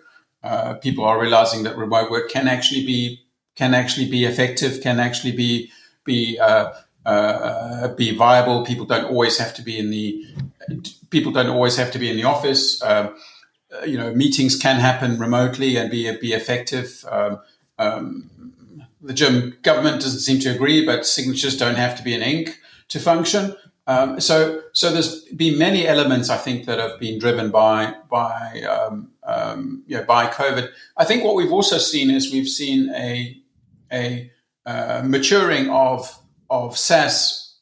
Uh, 0.48 0.74
people 0.76 1.04
are 1.04 1.20
realizing 1.20 1.64
that 1.64 1.78
remote 1.78 2.10
work 2.10 2.30
can 2.30 2.48
actually 2.48 2.86
be 2.86 3.22
can 3.56 3.74
actually 3.74 4.10
be 4.10 4.24
effective, 4.24 4.82
can 4.82 5.00
actually 5.00 5.34
be 5.34 5.70
be 6.06 6.40
uh, 6.40 6.72
uh, 7.06 7.90
be 7.96 8.16
viable. 8.16 8.66
People 8.66 8.86
don't 8.86 9.06
always 9.06 9.38
have 9.38 9.54
to 9.56 9.62
be 9.62 9.78
in 9.78 9.90
the 9.90 10.26
people 11.10 11.32
don't 11.34 11.50
always 11.50 11.76
have 11.76 11.92
to 11.92 12.00
be 12.00 12.10
in 12.10 12.16
the 12.16 12.24
office. 12.24 12.82
Um, 12.82 13.16
uh, 13.74 13.86
you 13.86 13.98
know, 13.98 14.14
meetings 14.14 14.56
can 14.56 14.80
happen 14.80 15.20
remotely 15.20 15.76
and 15.76 15.92
be 15.92 16.10
be 16.18 16.32
effective. 16.32 17.04
Um, 17.12 17.40
um, 17.78 18.30
the 19.02 19.14
German 19.14 19.58
government 19.64 20.02
doesn't 20.02 20.22
seem 20.22 20.40
to 20.42 20.50
agree, 20.50 20.86
but 20.86 21.06
signatures 21.06 21.58
don't 21.58 21.76
have 21.76 21.98
to 21.98 22.04
be 22.04 22.14
in 22.14 22.22
ink 22.22 22.60
to 22.88 23.00
function. 23.00 23.56
Um, 23.86 24.20
so, 24.20 24.64
so 24.74 24.92
there's 24.92 25.24
been 25.26 25.58
many 25.58 25.88
elements 25.88 26.30
I 26.30 26.36
think 26.36 26.66
that 26.66 26.78
have 26.78 27.00
been 27.00 27.20
driven 27.20 27.52
by 27.52 27.96
by 28.10 28.62
um, 29.28 29.84
you 29.86 29.98
know, 29.98 30.04
by 30.04 30.28
COVID. 30.28 30.70
I 30.96 31.06
think 31.06 31.24
what 31.24 31.36
we've 31.36 31.52
also 31.52 31.78
seen 31.78 32.10
is 32.10 32.32
we've 32.32 32.48
seen 32.48 32.90
a 32.96 33.38
a 33.92 34.32
uh, 34.66 35.04
maturing 35.06 35.70
of 35.70 36.18
of 36.50 36.78
SaaS 36.78 37.56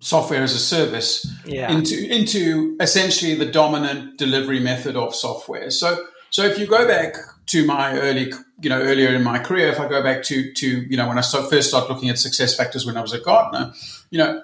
software 0.00 0.42
as 0.42 0.52
a 0.52 0.58
service 0.58 1.24
yeah. 1.46 1.70
into 1.70 1.96
into 2.12 2.76
essentially 2.80 3.34
the 3.36 3.46
dominant 3.46 4.18
delivery 4.18 4.58
method 4.58 4.96
of 4.96 5.14
software. 5.14 5.70
So 5.70 6.04
so 6.30 6.42
if 6.42 6.58
you 6.58 6.66
go 6.66 6.86
back 6.86 7.14
to 7.46 7.64
my 7.64 7.98
early 7.98 8.32
you 8.60 8.68
know 8.68 8.80
earlier 8.80 9.14
in 9.14 9.22
my 9.22 9.38
career, 9.38 9.68
if 9.68 9.78
I 9.78 9.88
go 9.88 10.02
back 10.02 10.24
to 10.24 10.52
to 10.52 10.66
you 10.66 10.96
know 10.96 11.08
when 11.08 11.18
I 11.18 11.20
start, 11.20 11.48
first 11.48 11.68
started 11.68 11.92
looking 11.92 12.10
at 12.10 12.18
success 12.18 12.56
factors 12.56 12.84
when 12.84 12.96
I 12.96 13.00
was 13.00 13.12
a 13.12 13.20
Gartner, 13.20 13.72
you 14.10 14.18
know 14.18 14.42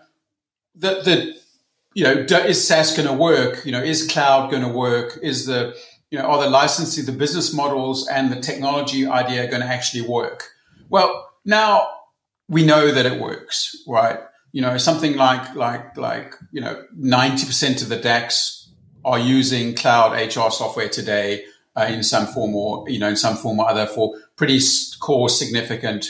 the 0.77 1.03
the 1.03 1.37
you 1.95 2.05
know 2.05 2.13
is 2.13 2.67
SaaS 2.67 2.97
going 2.97 3.09
to 3.09 3.15
work? 3.15 3.67
You 3.67 3.73
know 3.73 3.83
is 3.83 4.07
cloud 4.07 4.51
going 4.51 4.63
to 4.63 4.69
work? 4.69 5.19
Is 5.23 5.47
the 5.47 5.77
you 6.11 6.19
know 6.19 6.25
are 6.25 6.43
the 6.43 6.51
licensing, 6.51 7.05
the 7.05 7.13
business 7.13 7.53
models, 7.53 8.09
and 8.09 8.33
the 8.33 8.41
technology 8.41 9.07
idea 9.07 9.49
going 9.49 9.63
to 9.63 9.69
actually 9.69 10.03
work? 10.03 10.51
Well, 10.89 11.31
now 11.45 11.89
we 12.49 12.65
know 12.65 12.91
that 12.91 13.07
it 13.07 13.21
works, 13.21 13.77
right? 13.87 14.21
You 14.53 14.63
know, 14.63 14.79
something 14.79 15.17
like 15.17 15.55
like 15.55 15.97
like 15.97 16.35
you 16.53 16.61
know, 16.61 16.85
ninety 16.97 17.47
percent 17.47 17.83
of 17.83 17.89
the 17.89 17.97
DAX 17.97 18.71
are 19.05 19.19
using 19.19 19.75
cloud 19.75 20.13
HR 20.13 20.51
software 20.51 20.89
today 20.89 21.45
uh, 21.77 21.85
in 21.85 22.03
some 22.03 22.27
form 22.27 22.55
or 22.55 22.89
you 22.89 22.99
know 22.99 23.09
in 23.09 23.17
some 23.17 23.37
form 23.37 23.61
or 23.61 23.69
other 23.69 23.87
for 23.87 24.15
pretty 24.37 24.61
core 25.01 25.29
significant 25.29 26.07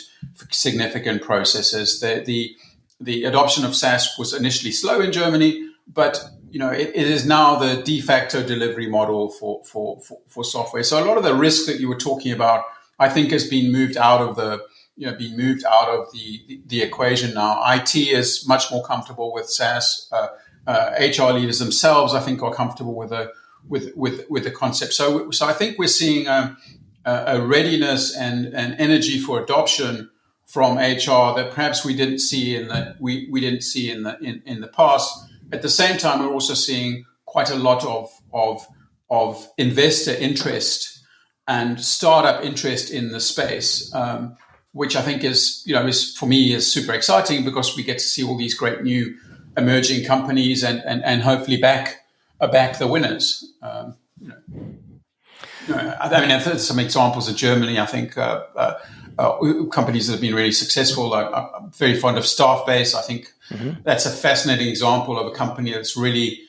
significant 0.50 1.22
processes. 1.22 2.00
The 2.00 2.22
the 2.24 2.56
the 3.00 3.24
adoption 3.24 3.64
of 3.64 3.74
SaaS 3.74 4.16
was 4.18 4.32
initially 4.32 4.72
slow 4.72 5.00
in 5.00 5.12
Germany, 5.12 5.68
but 5.86 6.24
you 6.50 6.58
know 6.58 6.70
it, 6.70 6.90
it 6.94 7.06
is 7.06 7.26
now 7.26 7.56
the 7.56 7.82
de 7.82 8.00
facto 8.00 8.42
delivery 8.42 8.88
model 8.88 9.30
for, 9.30 9.62
for 9.64 10.00
for 10.00 10.18
for 10.28 10.44
software. 10.44 10.82
So 10.82 11.02
a 11.02 11.04
lot 11.04 11.16
of 11.16 11.24
the 11.24 11.34
risk 11.34 11.66
that 11.66 11.80
you 11.80 11.88
were 11.88 11.96
talking 11.96 12.32
about, 12.32 12.64
I 12.98 13.08
think, 13.08 13.30
has 13.30 13.48
been 13.48 13.72
moved 13.72 13.96
out 13.96 14.20
of 14.20 14.36
the 14.36 14.64
you 14.96 15.06
know 15.06 15.16
being 15.16 15.36
moved 15.36 15.64
out 15.64 15.88
of 15.88 16.12
the, 16.12 16.42
the, 16.48 16.60
the 16.66 16.82
equation 16.82 17.34
now. 17.34 17.62
IT 17.72 17.94
is 17.94 18.46
much 18.46 18.70
more 18.70 18.84
comfortable 18.84 19.32
with 19.32 19.48
SaaS. 19.48 20.08
Uh, 20.12 20.28
uh, 20.66 20.90
HR 21.00 21.32
leaders 21.32 21.58
themselves, 21.58 22.12
I 22.14 22.20
think, 22.20 22.42
are 22.42 22.52
comfortable 22.52 22.94
with 22.94 23.10
the 23.10 23.32
with 23.66 23.96
with 23.96 24.26
with 24.28 24.44
the 24.44 24.50
concept. 24.50 24.92
So 24.92 25.30
so 25.30 25.46
I 25.46 25.52
think 25.52 25.78
we're 25.78 25.88
seeing 25.88 26.26
a, 26.26 26.56
a 27.04 27.40
readiness 27.40 28.16
and 28.16 28.46
an 28.46 28.74
energy 28.74 29.18
for 29.18 29.42
adoption 29.42 30.10
from 30.46 30.76
HR 30.76 31.34
that 31.36 31.50
perhaps 31.52 31.84
we 31.84 31.94
didn't 31.94 32.20
see 32.20 32.56
in 32.56 32.68
the 32.68 32.96
we, 33.00 33.28
we 33.30 33.40
didn't 33.40 33.62
see 33.62 33.90
in 33.90 34.02
the 34.02 34.18
in, 34.20 34.42
in 34.46 34.60
the 34.60 34.68
past. 34.68 35.26
At 35.52 35.62
the 35.62 35.68
same 35.68 35.98
time, 35.98 36.20
we're 36.20 36.32
also 36.32 36.54
seeing 36.54 37.04
quite 37.26 37.50
a 37.50 37.56
lot 37.56 37.84
of 37.84 38.10
of 38.32 38.66
of 39.10 39.48
investor 39.56 40.14
interest 40.14 41.00
and 41.46 41.80
startup 41.82 42.44
interest 42.44 42.90
in 42.90 43.10
the 43.10 43.20
space. 43.20 43.92
Um, 43.94 44.36
which 44.72 44.94
I 44.94 45.02
think 45.02 45.24
is, 45.24 45.62
you 45.66 45.74
know, 45.74 45.86
is 45.86 46.16
for 46.16 46.26
me 46.26 46.52
is 46.52 46.70
super 46.70 46.92
exciting 46.92 47.44
because 47.44 47.76
we 47.76 47.82
get 47.82 47.98
to 47.98 48.04
see 48.04 48.22
all 48.22 48.36
these 48.36 48.54
great 48.54 48.82
new 48.82 49.16
emerging 49.56 50.04
companies 50.04 50.62
and 50.62 50.82
and, 50.84 51.02
and 51.04 51.22
hopefully 51.22 51.56
back 51.56 52.06
uh, 52.40 52.46
back 52.46 52.78
the 52.78 52.86
winners. 52.86 53.52
Um, 53.62 53.96
you 54.20 54.28
know, 54.28 55.96
I 56.00 56.20
mean, 56.20 56.28
there's 56.28 56.66
some 56.66 56.78
examples 56.78 57.28
of 57.28 57.36
Germany. 57.36 57.78
I 57.78 57.86
think 57.86 58.16
uh, 58.16 58.44
uh, 58.56 58.78
uh, 59.18 59.64
companies 59.66 60.06
that 60.06 60.14
have 60.14 60.20
been 60.20 60.34
really 60.34 60.52
successful. 60.52 61.12
I, 61.12 61.48
am 61.56 61.70
very 61.72 61.94
fond 61.94 62.16
of 62.18 62.24
Staffbase. 62.24 62.94
I 62.94 63.02
think 63.02 63.32
mm-hmm. 63.50 63.80
that's 63.82 64.06
a 64.06 64.10
fascinating 64.10 64.68
example 64.68 65.18
of 65.18 65.26
a 65.26 65.34
company 65.34 65.72
that's 65.72 65.96
really 65.96 66.40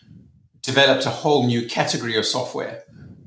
developed 0.61 1.05
a 1.05 1.09
whole 1.09 1.45
new 1.45 1.67
category 1.67 2.17
of 2.17 2.25
software. 2.25 2.83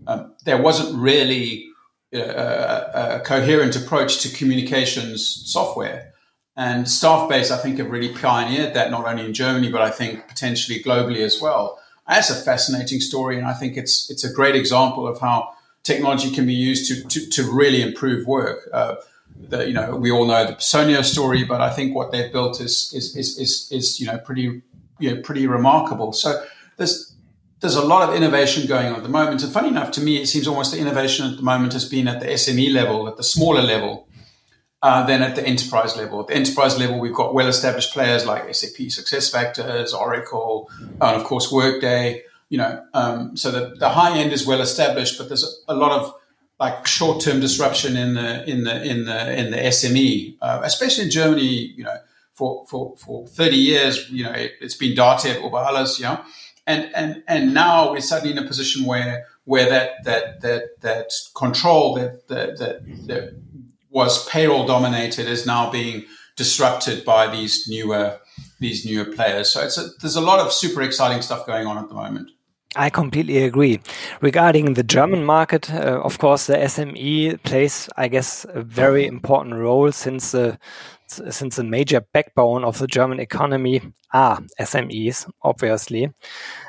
Um, 0.07 0.35
there 0.45 0.61
wasn't 0.61 0.99
really 0.99 1.73
a, 2.13 3.17
a 3.17 3.23
coherent 3.25 3.77
approach 3.77 4.21
to 4.23 4.37
communications 4.37 5.43
software. 5.47 6.13
And 6.57 6.85
Staffbase, 6.85 7.51
I 7.51 7.57
think, 7.57 7.79
have 7.79 7.91
really 7.91 8.13
pioneered 8.13 8.75
that 8.75 8.91
not 8.91 9.07
only 9.07 9.25
in 9.25 9.33
Germany, 9.33 9.71
but 9.71 9.81
I 9.81 9.91
think 9.91 10.29
potentially 10.29 10.83
globally 10.83 11.21
as 11.21 11.41
well. 11.41 11.79
That's 12.07 12.29
a 12.29 12.35
fascinating 12.35 13.01
story, 13.01 13.39
and 13.39 13.47
I 13.47 13.55
think 13.55 13.77
it's 13.77 14.11
it's 14.11 14.25
a 14.25 14.33
great 14.33 14.55
example 14.55 15.07
of 15.07 15.19
how 15.21 15.55
technology 15.83 16.31
can 16.31 16.45
be 16.47 16.53
used 16.53 16.89
to 16.89 17.09
to, 17.09 17.31
to 17.31 17.51
really 17.51 17.81
improve 17.81 18.27
work. 18.27 18.69
Uh, 18.73 18.97
the, 19.37 19.67
you 19.67 19.75
know, 19.75 19.97
we 19.97 20.11
all 20.11 20.27
know 20.27 20.47
the 20.47 20.55
Personio 20.55 21.05
story, 21.05 21.45
but 21.45 21.61
I 21.61 21.71
think 21.71 21.95
what 21.95 22.13
they've 22.13 22.33
built 22.33 22.61
is 22.61 22.93
is 22.95 23.17
is 23.17 23.39
is, 23.39 23.69
is 23.71 24.01
you 24.01 24.07
know 24.07 24.19
pretty 24.19 24.63
you 24.99 25.15
know 25.15 25.21
pretty 25.23 25.47
remarkable. 25.47 26.13
So 26.13 26.45
there's 26.77 27.15
there's 27.61 27.77
a 27.77 27.85
lot 27.85 28.09
of 28.09 28.15
innovation 28.15 28.67
going 28.67 28.89
on 28.89 28.97
at 28.97 29.03
the 29.03 29.09
moment. 29.09 29.43
And 29.43 29.53
funny 29.53 29.69
enough, 29.69 29.93
to 29.93 30.01
me, 30.01 30.21
it 30.21 30.27
seems 30.27 30.49
almost 30.49 30.73
the 30.73 30.79
innovation 30.79 31.31
at 31.31 31.37
the 31.37 31.45
moment 31.45 31.73
has 31.75 31.89
been 31.89 32.09
at 32.09 32.21
the 32.21 32.27
SME 32.27 32.73
level, 32.73 33.09
at 33.09 33.17
the 33.17 33.23
smaller 33.23 33.63
level, 33.63 34.09
uh, 34.83 35.07
than 35.07 35.23
at 35.23 35.37
the 35.37 35.47
enterprise 35.47 35.97
level. 35.97 36.21
At 36.21 36.27
the 36.27 36.35
enterprise 36.35 36.77
level, 36.77 36.99
we've 36.99 37.15
got 37.15 37.35
well-established 37.35 37.93
players 37.93 38.27
like 38.27 38.53
SAP 38.53 38.89
SuccessFactors, 38.89 39.95
Oracle, 39.95 40.69
and 40.81 41.17
of 41.17 41.23
course 41.23 41.53
Workday. 41.53 42.25
You 42.49 42.59
know, 42.59 42.85
um, 42.93 43.37
so 43.37 43.51
the, 43.53 43.77
the 43.77 43.91
high 43.91 44.19
end 44.19 44.33
is 44.33 44.45
well 44.45 44.61
established, 44.61 45.17
but 45.17 45.29
there's 45.29 45.63
a 45.69 45.75
lot 45.75 45.93
of 45.93 46.15
like 46.65 46.87
short-term 46.87 47.41
disruption 47.41 47.97
in 47.97 48.15
the 48.15 48.49
in 48.49 48.65
the 48.65 48.77
in 48.91 49.05
the 49.05 49.39
in 49.41 49.51
the 49.51 49.59
SME, 49.59 50.37
uh, 50.41 50.61
especially 50.63 51.05
in 51.05 51.11
Germany. 51.11 51.75
You 51.79 51.85
know, 51.85 51.97
for 52.33 52.65
for 52.71 52.97
for 52.97 53.27
30 53.27 53.57
years, 53.57 54.11
you 54.11 54.25
know, 54.25 54.33
it, 54.33 54.53
has 54.61 54.75
been 54.75 54.97
Datev 54.97 55.43
over 55.43 55.59
alles, 55.59 55.99
you 55.99 56.07
know 56.07 56.21
and 56.67 56.91
and 56.95 57.23
and 57.27 57.55
now 57.55 57.93
we're 57.93 58.01
suddenly 58.01 58.37
in 58.37 58.43
a 58.43 58.47
position 58.47 58.85
where 58.85 59.27
where 59.45 59.69
that 59.69 60.05
that 60.05 60.41
that 60.43 60.81
that 60.81 61.11
control 61.35 61.95
that 61.95 62.29
that 62.29 62.59
that, 62.59 63.07
that 63.07 63.43
was 63.91 64.27
payroll 64.29 64.67
dominated 64.67 65.27
is 65.27 65.45
now 65.47 65.71
being 65.71 66.05
disrupted 66.37 67.05
by 67.05 67.27
these 67.35 67.69
newer 67.69 68.19
these 68.61 68.87
newer 68.87 69.05
players. 69.05 69.51
So 69.51 69.63
it's 69.63 69.77
a, 69.77 69.89
there's 70.01 70.17
a 70.17 70.21
lot 70.21 70.39
of 70.39 70.53
super 70.53 70.83
exciting 70.83 71.21
stuff 71.23 71.47
going 71.47 71.67
on 71.67 71.79
at 71.79 71.89
the 71.89 71.95
moment. 71.95 72.31
I 72.75 72.89
completely 72.89 73.45
agree. 73.45 73.81
Regarding 74.23 74.75
the 74.75 74.83
German 74.83 75.25
market, 75.25 75.73
uh, 75.73 76.01
of 76.03 76.19
course, 76.19 76.47
the 76.47 76.57
SME 76.57 77.43
plays, 77.43 77.89
I 77.97 78.09
guess, 78.09 78.47
a 78.49 78.63
very 78.63 79.07
important 79.07 79.57
role 79.57 79.93
since 79.93 80.33
the 80.33 80.59
since 81.07 81.57
the 81.57 81.65
major 81.65 82.01
backbone 82.01 82.65
of 82.65 82.79
the 82.79 82.87
German 82.87 83.21
economy 83.21 83.83
are 84.15 84.41
SMEs, 84.59 85.31
obviously. 85.43 86.11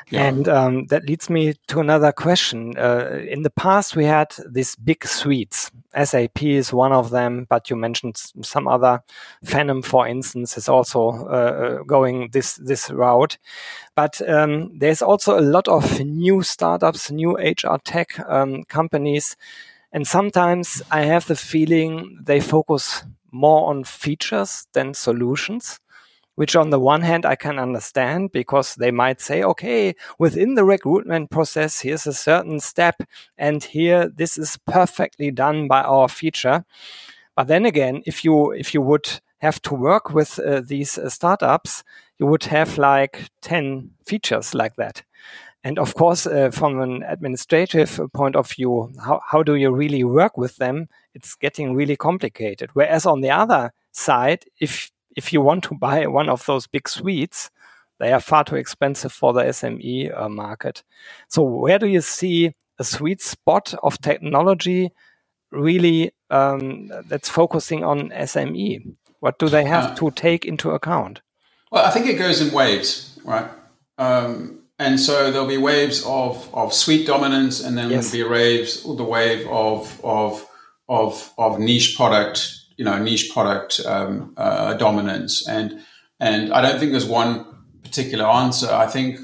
Yeah. 0.10 0.26
And 0.26 0.48
um, 0.48 0.86
that 0.88 1.06
leads 1.06 1.30
me 1.30 1.54
to 1.68 1.80
another 1.80 2.12
question. 2.12 2.78
Uh, 2.78 3.20
in 3.28 3.44
the 3.44 3.50
past, 3.50 3.96
we 3.96 4.06
had 4.06 4.36
these 4.48 4.76
big 4.76 5.06
suites. 5.06 5.72
SAP 5.96 6.44
is 6.44 6.74
one 6.74 6.92
of 6.92 7.12
them, 7.12 7.46
but 7.50 7.70
you 7.70 7.76
mentioned 7.76 8.18
some 8.42 8.68
other. 8.68 9.02
Phenom, 9.46 9.84
for 9.86 10.08
instance, 10.08 10.58
is 10.58 10.68
also 10.68 11.10
uh, 11.10 11.80
uh 11.80 11.84
going 11.84 12.30
this 12.32 12.56
this 12.56 12.90
route. 12.90 13.38
But 13.96 14.22
um, 14.28 14.78
there's 14.78 15.02
also 15.02 15.40
a 15.40 15.42
lot 15.42 15.68
of 15.68 16.00
new 16.00 16.42
startups, 16.42 17.12
new 17.12 17.38
HR 17.38 17.78
tech 17.84 18.20
um, 18.28 18.64
companies, 18.64 19.38
and 19.92 20.08
sometimes 20.08 20.82
I 20.90 21.02
have 21.04 21.28
the 21.28 21.36
feeling 21.36 22.18
they 22.24 22.40
focus 22.40 23.04
more 23.32 23.70
on 23.70 23.84
features 23.84 24.68
than 24.74 24.94
solutions 24.94 25.80
which 26.36 26.56
on 26.56 26.70
the 26.70 26.80
one 26.80 27.02
hand 27.02 27.26
I 27.26 27.36
can 27.36 27.60
understand 27.60 28.32
because 28.32 28.76
they 28.76 28.92
might 28.92 29.22
say, 29.22 29.44
okay, 29.44 29.96
within 30.18 30.56
the 30.56 30.64
recruitment 30.64 31.30
process, 31.30 31.82
here's 31.82 32.08
a 32.08 32.14
certain 32.14 32.60
step, 32.60 33.04
and 33.38 33.64
here 33.64 34.10
this 34.10 34.38
is 34.38 34.58
perfectly 34.66 35.32
done 35.32 35.68
by 35.68 35.82
our 35.82 36.08
feature. 36.08 36.66
But 37.36 37.48
then 37.48 37.66
again, 37.66 38.04
if 38.06 38.24
you 38.24 38.52
if 38.52 38.74
you 38.74 38.82
would 38.82 39.22
have 39.40 39.62
to 39.64 39.76
work 39.76 40.14
with 40.14 40.40
uh, 40.40 40.62
these 40.66 40.98
uh, 40.98 41.10
startups, 41.10 41.84
you 42.20 42.26
would 42.28 42.46
have 42.46 42.78
like 42.78 43.30
ten 43.42 43.92
features 44.06 44.54
like 44.54 44.76
that. 44.76 45.04
And 45.66 45.80
of 45.80 45.94
course, 45.96 46.28
uh, 46.28 46.52
from 46.52 46.82
an 46.82 47.04
administrative 47.04 48.00
point 48.14 48.36
of 48.36 48.52
view, 48.52 48.92
how, 49.00 49.22
how 49.32 49.44
do 49.44 49.56
you 49.56 49.72
really 49.72 50.04
work 50.04 50.38
with 50.38 50.58
them? 50.58 50.90
It's 51.14 51.36
getting 51.36 51.74
really 51.74 51.96
complicated. 51.96 52.70
Whereas 52.74 53.06
on 53.06 53.22
the 53.22 53.32
other 53.32 53.72
side, 53.92 54.44
if 54.60 54.92
if 55.16 55.34
you 55.34 55.42
want 55.42 55.64
to 55.66 55.76
buy 55.80 56.08
one 56.08 56.30
of 56.30 56.46
those 56.46 56.68
big 56.68 56.88
suites, 56.88 57.50
they 58.00 58.12
are 58.12 58.20
far 58.20 58.44
too 58.44 58.56
expensive 58.56 59.14
for 59.14 59.34
the 59.34 59.44
SME 59.44 60.20
uh, 60.20 60.30
market. 60.30 60.84
So 61.30 61.44
where 61.44 61.80
do 61.80 61.88
you 61.88 62.02
see 62.02 62.54
a 62.80 62.84
sweet 62.84 63.22
spot 63.22 63.74
of 63.84 64.00
technology 64.02 64.92
really 65.52 66.12
um, 66.30 66.92
that's 67.08 67.30
focusing 67.30 67.84
on 67.84 68.10
SME? 68.10 68.96
What 69.20 69.40
do 69.40 69.48
they 69.48 69.64
have 69.64 69.92
uh, 69.92 69.96
to 69.96 70.12
take 70.12 70.44
into 70.44 70.72
account? 70.72 71.22
Well, 71.72 71.86
I 71.86 71.92
think 71.92 72.08
it 72.08 72.18
goes 72.18 72.42
in 72.42 72.54
waves, 72.54 73.18
right? 73.24 73.50
Um, 73.98 74.60
and 74.80 75.00
so 75.00 75.32
there'll 75.32 75.48
be 75.48 75.58
waves 75.58 76.04
of, 76.06 76.54
of 76.54 76.74
suite 76.74 77.08
dominance, 77.08 77.64
and 77.64 77.78
then 77.78 77.90
yes. 77.90 78.12
there'll 78.12 78.28
be 78.28 78.34
waves, 78.34 78.84
the 78.84 79.04
wave 79.04 79.48
of 79.48 80.04
of 80.04 80.46
of 80.90 81.32
of 81.38 81.60
niche 81.60 81.96
product 81.96 82.63
you 82.78 82.86
know 82.86 82.98
niche 83.02 83.32
product 83.32 83.80
um, 83.86 84.34
uh, 84.38 84.74
dominance 84.76 85.48
and 85.48 85.80
and 86.20 86.54
I 86.54 86.62
don't 86.62 86.80
think 86.80 86.92
there's 86.92 87.06
one 87.06 87.46
particular 87.84 88.26
answer. 88.26 88.72
I 88.72 88.88
think 88.88 89.20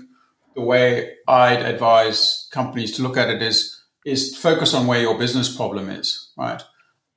the 0.56 0.62
way 0.62 1.14
I'd 1.28 1.62
advise 1.62 2.48
companies 2.52 2.92
to 2.98 3.04
look 3.04 3.18
at 3.18 3.30
it 3.30 3.42
is 3.42 3.78
is 4.06 4.36
focus 4.38 4.74
on 4.74 4.88
where 4.88 5.02
your 5.02 5.18
business 5.18 5.56
problem 5.56 5.90
is, 5.90 6.32
right? 6.38 6.62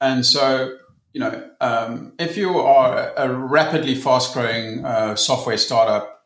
And 0.01 0.25
so 0.25 0.77
you 1.13 1.21
know 1.21 1.51
um, 1.61 2.13
if 2.19 2.37
you 2.37 2.59
are 2.59 3.13
a 3.17 3.33
rapidly 3.33 3.95
fast 3.95 4.35
growing 4.35 4.85
uh, 4.85 5.17
software 5.17 5.59
startup, 5.59 6.25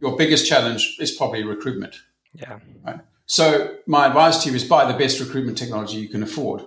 your 0.00 0.16
biggest 0.16 0.46
challenge 0.46 0.96
is 1.00 1.10
probably 1.10 1.44
recruitment. 1.44 1.96
Yeah. 2.34 2.58
Right. 2.86 3.00
So 3.26 3.76
my 3.86 4.06
advice 4.06 4.42
to 4.42 4.50
you 4.50 4.56
is 4.56 4.64
buy 4.64 4.90
the 4.90 4.96
best 4.96 5.20
recruitment 5.20 5.58
technology 5.58 5.98
you 5.98 6.08
can 6.08 6.22
afford 6.22 6.62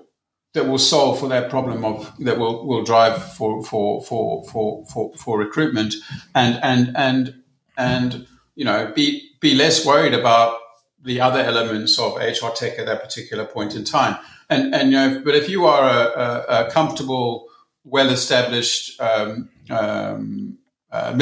that 0.53 0.67
will 0.67 0.77
solve 0.77 1.19
for 1.19 1.29
that 1.29 1.49
problem 1.49 1.85
of 1.85 2.11
that 2.19 2.37
will 2.37 2.65
will 2.65 2.83
drive 2.83 3.33
for 3.33 3.63
for 3.63 4.03
for 4.03 4.43
for 4.45 4.85
for, 4.85 5.13
for 5.15 5.37
recruitment 5.37 5.95
and 6.35 6.59
and 6.61 6.95
and 6.95 7.43
and 7.77 8.27
you 8.55 8.65
know 8.65 8.91
be 8.93 9.29
be 9.39 9.55
less 9.55 9.85
worried 9.85 10.13
about 10.13 10.57
the 11.03 11.19
other 11.19 11.39
elements 11.39 11.97
of 11.97 12.15
HR 12.17 12.49
tech 12.55 12.77
at 12.77 12.85
that 12.85 13.01
particular 13.03 13.45
point 13.45 13.75
in 13.75 13.83
time. 13.83 14.17
And 14.49 14.73
and 14.73 14.91
you 14.91 14.97
know, 14.97 15.21
but 15.23 15.35
if 15.35 15.49
you 15.49 15.65
are 15.65 15.83
a, 15.83 16.19
a, 16.19 16.67
a 16.67 16.71
comfortable, 16.71 17.47
well 17.83 18.09
established 18.09 19.01
um, 19.01 19.49
um, 19.69 20.57
uh, 20.91 21.15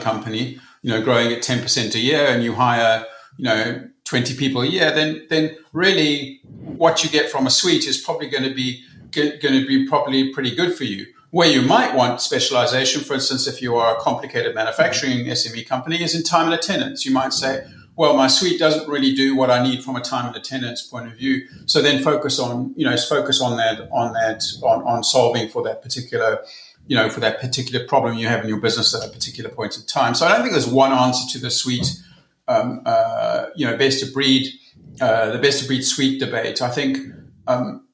company, 0.00 0.58
you 0.82 0.90
know, 0.90 1.02
growing 1.02 1.32
at 1.32 1.42
ten 1.42 1.60
percent 1.60 1.94
a 1.94 1.98
year, 1.98 2.26
and 2.26 2.42
you 2.42 2.54
hire 2.54 3.04
you 3.36 3.44
know 3.44 3.88
20 4.04 4.36
people 4.36 4.62
a 4.62 4.66
year, 4.66 4.92
then 4.92 5.26
then 5.28 5.56
really 5.72 6.35
what 6.66 7.04
you 7.04 7.10
get 7.10 7.30
from 7.30 7.46
a 7.46 7.50
suite 7.50 7.86
is 7.86 7.98
probably 7.98 8.28
going 8.28 8.44
to 8.44 8.54
be 8.54 8.82
going 9.12 9.40
to 9.40 9.66
be 9.66 9.88
probably 9.88 10.32
pretty 10.32 10.54
good 10.54 10.74
for 10.74 10.84
you. 10.84 11.06
Where 11.30 11.48
you 11.48 11.62
might 11.62 11.94
want 11.94 12.20
specialization, 12.20 13.02
for 13.02 13.14
instance, 13.14 13.46
if 13.46 13.62
you 13.62 13.76
are 13.76 13.96
a 13.96 14.00
complicated 14.00 14.54
manufacturing 14.54 15.26
SME 15.26 15.66
company, 15.66 16.02
is 16.02 16.14
in 16.14 16.22
time 16.22 16.46
and 16.46 16.54
attendance. 16.54 17.04
You 17.04 17.12
might 17.12 17.32
say, 17.32 17.66
well, 17.96 18.16
my 18.16 18.26
suite 18.26 18.58
doesn't 18.58 18.88
really 18.88 19.14
do 19.14 19.34
what 19.34 19.50
I 19.50 19.62
need 19.62 19.82
from 19.82 19.96
a 19.96 20.00
time 20.00 20.26
and 20.26 20.36
attendance 20.36 20.82
point 20.82 21.06
of 21.06 21.14
view. 21.14 21.46
So 21.66 21.82
then 21.82 22.02
focus 22.02 22.38
on, 22.38 22.74
you 22.76 22.84
know, 22.84 22.96
focus 22.96 23.40
on 23.40 23.56
that, 23.56 23.88
on 23.90 24.12
that, 24.12 24.44
on, 24.62 24.82
on 24.82 25.02
solving 25.02 25.48
for 25.48 25.62
that 25.64 25.82
particular, 25.82 26.44
you 26.86 26.96
know, 26.96 27.08
for 27.08 27.20
that 27.20 27.40
particular 27.40 27.86
problem 27.86 28.16
you 28.18 28.28
have 28.28 28.42
in 28.42 28.48
your 28.48 28.60
business 28.60 28.94
at 28.94 29.06
a 29.08 29.12
particular 29.12 29.50
point 29.50 29.76
in 29.76 29.84
time. 29.84 30.14
So 30.14 30.26
I 30.26 30.32
don't 30.32 30.42
think 30.42 30.52
there's 30.52 30.68
one 30.68 30.92
answer 30.92 31.26
to 31.32 31.42
the 31.42 31.50
suite 31.50 32.02
um, 32.48 32.82
uh, 32.86 33.46
you 33.54 33.66
know, 33.66 33.76
best 33.76 34.02
of 34.02 34.12
breed, 34.12 34.52
uh, 35.00 35.30
the 35.30 35.38
best 35.38 35.62
of 35.62 35.68
breed 35.68 35.82
suite 35.82 36.20
debate. 36.20 36.62
I 36.62 36.70
think 36.70 36.98
um, 37.46 37.86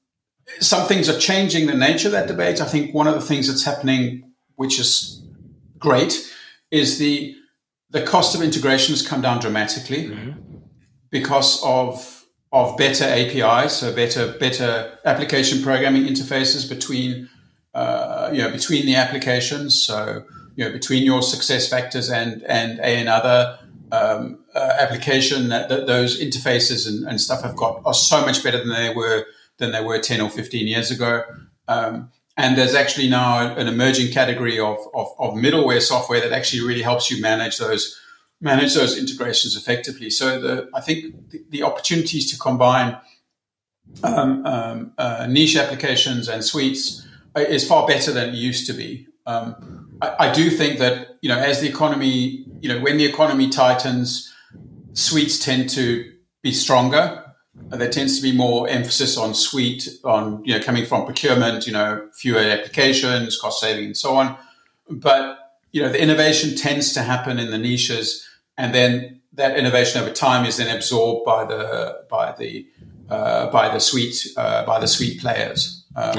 some 0.60 0.86
things 0.86 1.08
are 1.08 1.18
changing 1.18 1.66
the 1.66 1.74
nature 1.74 2.08
of 2.08 2.12
that 2.12 2.28
debate. 2.28 2.60
I 2.60 2.66
think 2.66 2.94
one 2.94 3.06
of 3.06 3.14
the 3.14 3.20
things 3.20 3.48
that's 3.48 3.64
happening, 3.64 4.32
which 4.56 4.78
is 4.78 5.22
great, 5.78 6.32
is 6.70 6.98
the 6.98 7.36
the 7.90 8.02
cost 8.02 8.34
of 8.34 8.40
integration 8.40 8.94
has 8.94 9.06
come 9.06 9.20
down 9.20 9.38
dramatically 9.38 10.08
mm-hmm. 10.08 10.58
because 11.10 11.62
of 11.62 12.24
of 12.52 12.76
better 12.76 13.04
APIs, 13.04 13.74
so 13.78 13.94
better 13.94 14.32
better 14.38 14.98
application 15.04 15.62
programming 15.62 16.04
interfaces 16.04 16.68
between 16.68 17.28
uh, 17.74 18.30
you 18.32 18.42
know 18.42 18.50
between 18.50 18.86
the 18.86 18.94
applications. 18.94 19.82
So 19.82 20.24
you 20.56 20.64
know 20.64 20.72
between 20.72 21.04
your 21.04 21.22
success 21.22 21.68
factors 21.68 22.10
and 22.10 22.42
and 22.44 22.78
a 22.80 23.00
another 23.00 23.58
um, 23.90 24.41
uh, 24.62 24.77
application 24.79 25.48
that, 25.48 25.68
that, 25.68 25.87
those 25.87 26.20
interfaces 26.20 26.88
and, 26.88 27.07
and, 27.09 27.20
stuff 27.20 27.42
have 27.42 27.57
got 27.57 27.83
are 27.85 27.94
so 27.94 28.20
much 28.25 28.44
better 28.44 28.59
than 28.59 28.68
they 28.68 28.94
were 28.94 29.27
than 29.59 29.72
they 29.72 29.83
were 29.83 29.98
10 29.98 30.20
or 30.20 30.31
15 30.31 30.66
years 30.66 30.90
ago. 30.90 31.22
Um, 31.68 32.11
and 32.37 32.57
there's 32.57 32.75
actually 32.75 33.09
now 33.09 33.55
an 33.55 33.68
emerging 33.68 34.12
category 34.12 34.59
of, 34.59 34.79
of, 34.94 35.09
of, 35.18 35.35
middleware 35.35 35.83
software 35.83 36.20
that 36.20 36.33
actually 36.33 36.66
really 36.66 36.83
helps 36.83 37.11
you 37.11 37.20
manage 37.20 37.59
those 37.59 37.98
manage 38.40 38.75
those 38.75 38.98
integrations 38.98 39.57
effectively. 39.57 40.11
So 40.11 40.40
the, 40.40 40.68
I 40.75 40.81
think 40.81 41.31
the, 41.31 41.44
the 41.51 41.62
opportunities 41.62 42.31
to 42.33 42.38
combine 42.38 42.98
um, 44.03 44.46
um, 44.46 44.92
uh, 44.98 45.27
niche 45.29 45.57
applications 45.57 46.29
and 46.29 46.44
suites 46.44 47.07
is 47.37 47.66
far 47.66 47.87
better 47.87 48.12
than 48.12 48.31
it 48.31 48.35
used 48.35 48.66
to 48.66 48.72
be. 48.72 49.07
Um, 49.27 49.96
I, 50.01 50.29
I 50.29 50.33
do 50.33 50.51
think 50.51 50.79
that 50.79 51.18
you 51.20 51.29
know 51.29 51.38
as 51.38 51.61
the 51.61 51.68
economy 51.68 52.46
you 52.62 52.68
know, 52.68 52.81
when 52.81 52.96
the 52.96 53.05
economy 53.05 53.48
tightens, 53.51 54.32
suites 54.94 55.38
tend 55.38 55.68
to 55.70 56.12
be 56.42 56.52
stronger. 56.52 57.24
There 57.55 57.90
tends 57.90 58.16
to 58.16 58.22
be 58.22 58.37
more 58.37 58.68
emphasis 58.68 59.16
on 59.16 59.35
suite, 59.35 59.88
on 60.05 60.42
you 60.44 60.55
know, 60.55 60.64
coming 60.64 60.87
from 60.87 61.05
procurement, 61.05 61.66
you 61.66 61.72
know, 61.72 62.09
fewer 62.14 62.38
applications, 62.38 63.38
cost 63.38 63.61
saving, 63.61 63.87
and 63.87 63.96
so 63.96 64.16
on. 64.16 64.37
But 64.90 65.38
you 65.72 65.83
know, 65.83 65.88
the 65.88 66.00
innovation 66.00 66.57
tends 66.57 66.92
to 66.94 67.02
happen 67.02 67.38
in 67.38 67.50
the 67.50 67.59
niches, 67.59 68.26
and 68.57 68.74
then 68.74 69.20
that 69.35 69.57
innovation 69.57 70.00
over 70.02 70.12
time 70.12 70.44
is 70.44 70.57
then 70.57 70.74
absorbed 70.74 71.24
by 71.24 71.44
the 71.44 72.05
by 72.11 72.33
the 72.33 72.66
uh, 73.09 73.50
by 73.50 73.68
the 73.68 73.81
suite 73.81 74.26
uh, 74.37 74.64
by 74.64 74.78
the 74.81 74.88
suite 74.88 75.20
players. 75.20 75.85
Um, 75.96 76.14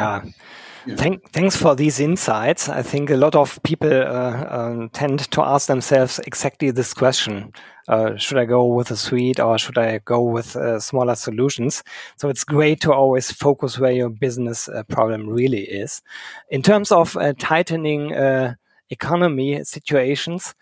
Thank, 0.85 1.31
thanks 1.31 1.55
for 1.55 1.75
these 1.75 2.01
insights. 2.01 2.67
I 2.67 2.81
think 2.81 3.09
a 3.09 3.15
lot 3.15 3.35
of 3.35 3.61
people 3.63 3.91
uh, 3.91 4.45
um, 4.49 4.89
tend 4.89 5.19
to 5.31 5.41
ask 5.41 5.67
themselves 5.67 6.19
exactly 6.27 6.71
this 6.71 6.93
question. 6.93 7.53
Uh, 7.87 8.17
should 8.17 8.37
I 8.37 8.45
go 8.45 8.65
with 8.65 8.91
a 8.91 8.97
suite 8.97 9.39
or 9.39 9.57
should 9.57 9.77
I 9.77 9.99
go 9.99 10.21
with 10.21 10.55
uh, 10.55 10.79
smaller 10.79 11.15
solutions? 11.15 11.83
So 12.17 12.27
it's 12.27 12.43
great 12.43 12.81
to 12.81 12.93
always 12.93 13.31
focus 13.31 13.79
where 13.79 13.91
your 13.93 14.09
business 14.09 14.67
uh, 14.67 14.83
problem 14.83 15.29
really 15.29 15.63
is. 15.63 16.01
In 16.49 16.61
terms 16.61 16.91
of 16.91 17.15
uh, 17.15 17.33
tightening 17.39 18.13
uh, 18.13 18.55
economy 18.89 19.63
situations, 19.63 20.53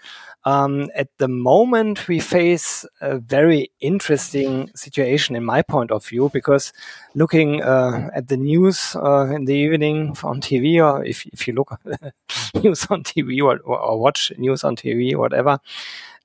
Um, 0.43 0.89
at 0.95 1.09
the 1.19 1.27
moment, 1.27 2.07
we 2.07 2.19
face 2.19 2.85
a 2.99 3.19
very 3.19 3.71
interesting 3.79 4.71
situation, 4.75 5.35
in 5.35 5.45
my 5.45 5.61
point 5.61 5.91
of 5.91 6.05
view, 6.05 6.29
because 6.33 6.73
looking 7.13 7.61
uh, 7.61 8.09
at 8.15 8.27
the 8.27 8.37
news 8.37 8.95
uh, 8.95 9.25
in 9.25 9.45
the 9.45 9.53
evening 9.53 10.15
on 10.23 10.41
TV, 10.41 10.83
or 10.83 11.05
if, 11.05 11.25
if 11.27 11.47
you 11.47 11.53
look 11.53 11.79
news 12.63 12.87
on 12.89 13.03
TV 13.03 13.43
or, 13.43 13.59
or, 13.59 13.99
watch 13.99 14.31
news 14.37 14.63
on 14.63 14.75
TV, 14.75 15.15
whatever, 15.15 15.59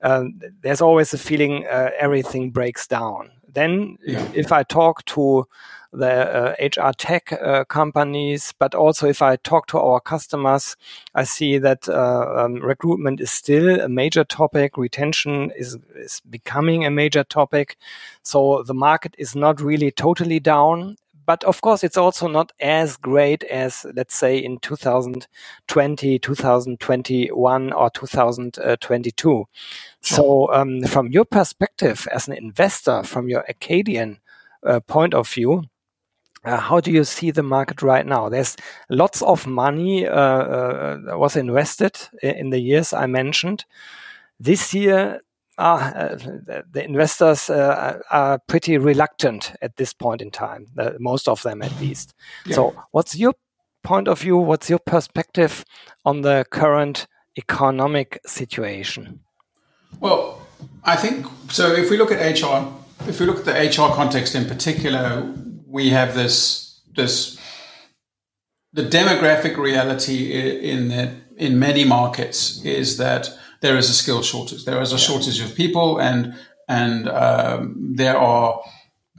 um, 0.01 0.39
there's 0.61 0.81
always 0.81 1.13
a 1.13 1.17
feeling 1.17 1.65
uh, 1.67 1.91
everything 1.99 2.49
breaks 2.49 2.87
down. 2.87 3.29
Then, 3.47 3.97
yeah. 4.03 4.27
if 4.33 4.51
I 4.51 4.63
talk 4.63 5.05
to 5.05 5.47
the 5.93 6.11
uh, 6.11 6.55
HR 6.59 6.91
tech 6.97 7.31
uh, 7.33 7.65
companies, 7.65 8.53
but 8.59 8.75
also 8.75 9.07
if 9.07 9.21
I 9.21 9.37
talk 9.37 9.67
to 9.67 9.79
our 9.79 9.99
customers, 9.99 10.75
I 11.15 11.23
see 11.23 11.57
that 11.59 11.87
uh, 11.89 12.45
um, 12.45 12.55
recruitment 12.55 13.21
is 13.21 13.31
still 13.31 13.79
a 13.79 13.89
major 13.89 14.23
topic. 14.23 14.77
Retention 14.77 15.51
is, 15.57 15.77
is 15.95 16.21
becoming 16.29 16.85
a 16.85 16.91
major 16.91 17.23
topic. 17.23 17.77
So 18.23 18.63
the 18.63 18.73
market 18.73 19.15
is 19.17 19.35
not 19.35 19.61
really 19.61 19.91
totally 19.91 20.39
down 20.39 20.97
but 21.27 21.43
of 21.43 21.61
course 21.61 21.83
it's 21.83 21.97
also 21.97 22.27
not 22.27 22.51
as 22.59 22.97
great 22.97 23.43
as 23.43 23.85
let's 23.93 24.15
say 24.15 24.37
in 24.37 24.57
2020 24.59 26.19
2021 26.19 27.73
or 27.73 27.89
2022 27.91 29.45
so 30.01 30.53
um, 30.53 30.81
from 30.83 31.07
your 31.09 31.25
perspective 31.25 32.07
as 32.11 32.27
an 32.27 32.33
investor 32.33 33.03
from 33.03 33.29
your 33.29 33.43
acadian 33.49 34.19
uh, 34.65 34.79
point 34.81 35.13
of 35.13 35.29
view 35.29 35.59
uh, 35.59 35.76
how 36.55 36.79
do 36.79 36.91
you 36.91 37.03
see 37.03 37.31
the 37.31 37.43
market 37.43 37.81
right 37.81 38.05
now? 38.05 38.29
There's 38.29 38.55
lots 38.89 39.21
of 39.21 39.45
money 39.45 40.07
uh, 40.07 40.15
uh, 40.15 40.97
was 41.17 41.35
invested 41.35 41.97
in 42.21 42.51
the 42.51 42.59
years 42.59 42.93
I 42.93 43.05
mentioned. 43.07 43.65
This 44.39 44.73
year, 44.73 45.21
uh, 45.57 46.15
the 46.71 46.83
investors 46.85 47.49
uh, 47.49 47.99
are 48.11 48.39
pretty 48.47 48.77
reluctant 48.77 49.53
at 49.61 49.75
this 49.75 49.93
point 49.93 50.21
in 50.21 50.31
time, 50.31 50.67
most 50.99 51.27
of 51.27 51.41
them 51.41 51.61
at 51.61 51.79
least. 51.81 52.13
Yeah. 52.45 52.55
So, 52.55 52.75
what's 52.91 53.15
your 53.15 53.33
point 53.83 54.07
of 54.07 54.19
view? 54.19 54.37
What's 54.37 54.69
your 54.69 54.79
perspective 54.79 55.65
on 56.05 56.21
the 56.21 56.45
current 56.51 57.07
economic 57.37 58.19
situation? 58.25 59.21
Well, 59.99 60.41
I 60.83 60.95
think 60.95 61.25
so. 61.49 61.73
If 61.73 61.89
we 61.89 61.97
look 61.97 62.11
at 62.11 62.19
HR, 62.19 62.67
if 63.09 63.19
we 63.19 63.25
look 63.25 63.39
at 63.39 63.45
the 63.45 63.53
HR 63.53 63.93
context 63.93 64.35
in 64.35 64.45
particular, 64.45 65.33
we 65.69 65.89
have 65.89 66.15
this 66.15 66.81
this 66.95 67.39
the 68.73 68.83
demographic 68.83 69.57
reality 69.57 70.31
in 70.71 70.89
that 70.89 71.09
in 71.37 71.59
many 71.59 71.85
markets 71.85 72.63
is 72.63 72.97
that 72.97 73.29
there 73.61 73.77
is 73.77 73.89
a 73.89 73.93
skill 73.93 74.21
shortage. 74.21 74.65
There 74.65 74.81
is 74.81 74.93
a 74.93 74.97
shortage 74.97 75.39
of 75.39 75.55
people, 75.55 75.99
and 75.99 76.35
and 76.67 77.09
um, 77.09 77.75
there 77.95 78.17
are 78.17 78.61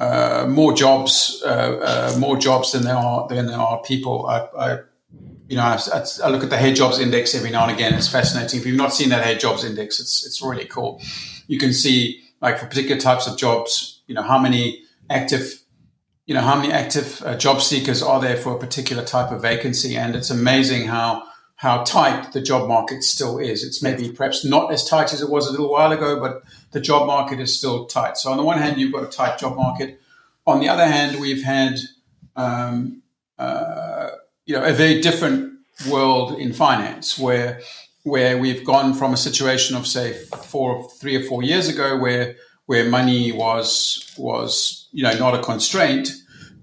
uh, 0.01 0.47
more 0.49 0.73
jobs 0.73 1.43
uh, 1.45 2.13
uh, 2.15 2.19
more 2.19 2.37
jobs 2.37 2.73
than 2.73 2.83
there 2.83 2.97
are 2.97 3.29
than 3.29 3.47
there 3.47 3.59
are 3.59 3.83
people. 3.83 4.27
I, 4.27 4.39
I 4.59 4.79
you 5.49 5.57
know, 5.57 5.63
I, 5.63 6.05
I, 6.23 6.29
look 6.29 6.45
at 6.45 6.51
the 6.51 6.59
head 6.59 6.77
jobs 6.77 6.99
index 6.99 7.35
every 7.35 7.49
now 7.49 7.63
and 7.63 7.73
again. 7.73 7.95
It's 7.95 8.07
fascinating. 8.07 8.61
If 8.61 8.67
you've 8.67 8.77
not 8.77 8.93
seen 8.93 9.09
that 9.09 9.25
head 9.25 9.41
jobs 9.41 9.65
index, 9.65 9.99
it's 9.99 10.27
it's 10.27 10.43
really 10.43 10.67
cool. 10.67 11.01
You 11.47 11.59
can 11.59 11.73
see 11.73 12.23
like 12.41 12.59
for 12.59 12.67
particular 12.67 13.01
types 13.01 13.27
of 13.27 13.39
jobs, 13.39 14.03
you 14.07 14.15
know, 14.15 14.23
how 14.23 14.39
many 14.39 14.83
active 15.09 15.63
you 16.29 16.35
know, 16.35 16.43
how 16.43 16.57
many 16.57 16.71
active 16.71 17.23
uh, 17.25 17.35
job 17.39 17.63
seekers 17.63 18.03
are 18.03 18.21
there 18.21 18.37
for 18.37 18.55
a 18.55 18.59
particular 18.59 19.03
type 19.03 19.33
of 19.33 19.41
vacancy? 19.41 19.97
And 19.97 20.15
it's 20.15 20.29
amazing 20.29 20.87
how 20.87 21.25
how 21.57 21.83
tight 21.85 22.33
the 22.35 22.43
job 22.43 22.69
market 22.69 23.03
still 23.03 23.39
is. 23.39 23.65
It's 23.65 23.83
maybe 23.83 24.13
perhaps 24.13 24.45
not 24.45 24.71
as 24.71 24.85
tight 24.85 25.13
as 25.15 25.23
it 25.23 25.31
was 25.31 25.49
a 25.49 25.51
little 25.51 25.71
while 25.71 25.91
ago, 25.91 26.21
but 26.21 26.43
the 26.73 26.81
job 26.81 27.07
market 27.07 27.41
is 27.41 27.57
still 27.57 27.87
tight. 27.87 28.19
So 28.19 28.31
on 28.31 28.37
the 28.37 28.45
one 28.45 28.59
hand, 28.59 28.79
you've 28.79 28.93
got 28.93 29.05
a 29.05 29.09
tight 29.09 29.39
job 29.39 29.57
market. 29.57 30.01
On 30.47 30.61
the 30.61 30.69
other 30.69 30.87
hand, 30.87 31.19
we've 31.19 31.43
had 31.43 31.81
um, 32.37 33.03
uh, 33.39 34.11
you 34.45 34.55
know 34.55 34.63
a 34.63 34.75
very 34.75 35.01
different 35.01 35.55
world 35.91 36.39
in 36.39 36.53
finance 36.53 37.19
where 37.19 37.63
where 38.03 38.37
we've 38.37 38.67
gone 38.67 38.93
from 38.93 39.15
a 39.15 39.17
situation 39.17 39.77
of 39.77 39.87
say 39.87 40.13
four, 40.13 40.91
three 40.91 41.17
or 41.17 41.23
four 41.23 41.43
years 41.43 41.69
ago 41.69 41.97
where 41.97 42.37
where 42.69 42.85
money 42.85 43.33
was 43.33 44.15
was 44.19 44.89
you 44.93 45.03
know 45.03 45.17
not 45.19 45.35
a 45.35 45.43
constraint 45.43 46.11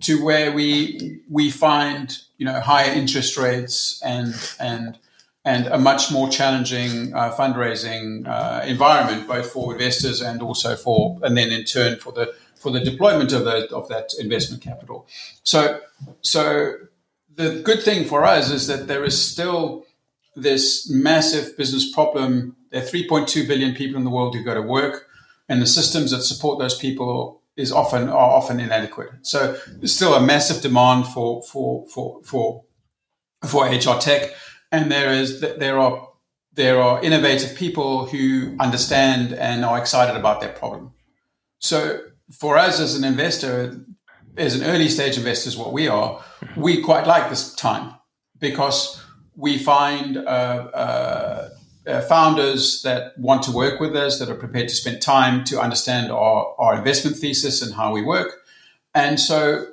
to 0.02 0.24
where 0.24 0.52
we 0.52 1.20
we 1.30 1.50
find 1.50 2.20
you 2.38 2.46
know 2.46 2.60
higher 2.60 2.92
interest 2.92 3.38
rates 3.38 4.00
and 4.04 4.36
and 4.60 5.00
and 5.44 5.66
a 5.68 5.80
much 5.80 6.12
more 6.12 6.30
challenging 6.30 7.12
uh, 7.16 7.32
fundraising 7.36 8.28
uh, 8.28 8.64
environment 8.66 9.28
both 9.28 9.50
for 9.50 9.74
investors 9.74 10.22
and 10.22 10.44
also 10.44 10.76
for 10.76 11.18
and 11.24 11.36
then 11.36 11.52
in 11.52 11.64
turn 11.64 11.98
for 11.98 12.12
the 12.14 12.34
for 12.56 12.72
the 12.72 12.80
deployment 12.80 13.32
of 13.34 13.44
the 13.44 13.68
of 13.76 13.90
that 13.90 14.14
investment 14.20 14.62
capital. 14.62 15.08
So 15.42 15.80
so 16.22 16.74
the 17.36 17.62
good 17.64 17.82
thing 17.82 18.06
for 18.06 18.24
us 18.26 18.52
is 18.52 18.68
that 18.68 18.88
there 18.88 19.04
is 19.04 19.20
still 19.20 19.86
this 20.36 20.88
massive 20.88 21.58
business 21.58 21.92
problem. 21.92 22.56
There 22.70 22.84
are 22.84 22.86
3.2 22.86 23.48
billion 23.48 23.74
people 23.74 23.98
in 23.98 24.04
the 24.04 24.12
world 24.12 24.36
who 24.36 24.44
go 24.44 24.54
to 24.54 24.62
work 24.62 25.08
and 25.50 25.62
the 25.62 25.68
systems 25.68 26.12
that 26.12 26.22
support 26.24 26.60
those 26.60 26.78
people 26.78 27.42
is 27.56 27.72
often 27.72 28.10
are 28.10 28.32
often 28.32 28.60
inadequate. 28.60 29.10
So 29.22 29.58
there's 29.78 29.96
still 29.96 30.14
a 30.14 30.22
massive 30.22 30.62
demand 30.62 31.08
for 31.08 31.44
for 31.44 31.86
for 31.88 32.22
for 32.24 32.64
for 33.46 33.66
HR 33.68 34.00
tech, 34.00 34.32
and 34.72 34.92
there 34.92 35.12
is 35.14 35.42
there 35.42 35.80
are 35.80 36.10
there 36.54 36.82
are 36.82 37.04
innovative 37.04 37.56
people 37.58 38.06
who 38.06 38.56
understand 38.60 39.34
and 39.34 39.66
are 39.66 39.78
excited 39.78 40.16
about 40.18 40.42
that 40.42 40.56
problem. 40.56 40.94
So 41.60 42.00
for 42.32 42.58
us 42.58 42.80
as 42.80 42.96
an 42.96 43.04
investor, 43.04 43.78
as 44.38 44.56
an 44.56 44.64
early 44.64 44.90
stage 44.90 45.18
investor, 45.18 45.50
is 45.50 45.58
what 45.58 45.74
we 45.74 45.88
are, 45.88 46.24
we 46.56 46.82
quite 46.82 47.08
like 47.08 47.30
this 47.30 47.54
time 47.56 47.96
because 48.40 49.02
we 49.36 49.58
find 49.58 50.18
uh, 50.18 50.22
uh, 50.22 51.45
uh, 51.88 52.02
founders 52.02 52.82
that 52.82 53.18
want 53.18 53.44
to 53.44 53.52
work 53.52 53.80
with 53.80 53.96
us, 53.96 54.20
that 54.20 54.30
are 54.30 54.36
prepared 54.36 54.68
to 54.70 54.76
spend 54.76 55.02
time 55.02 55.44
to 55.46 55.60
understand 55.60 56.12
our, 56.12 56.56
our 56.58 56.76
investment 56.76 57.18
thesis 57.18 57.62
and 57.62 57.74
how 57.74 57.92
we 57.92 58.02
work. 58.02 58.42
And 58.94 59.20
so 59.20 59.68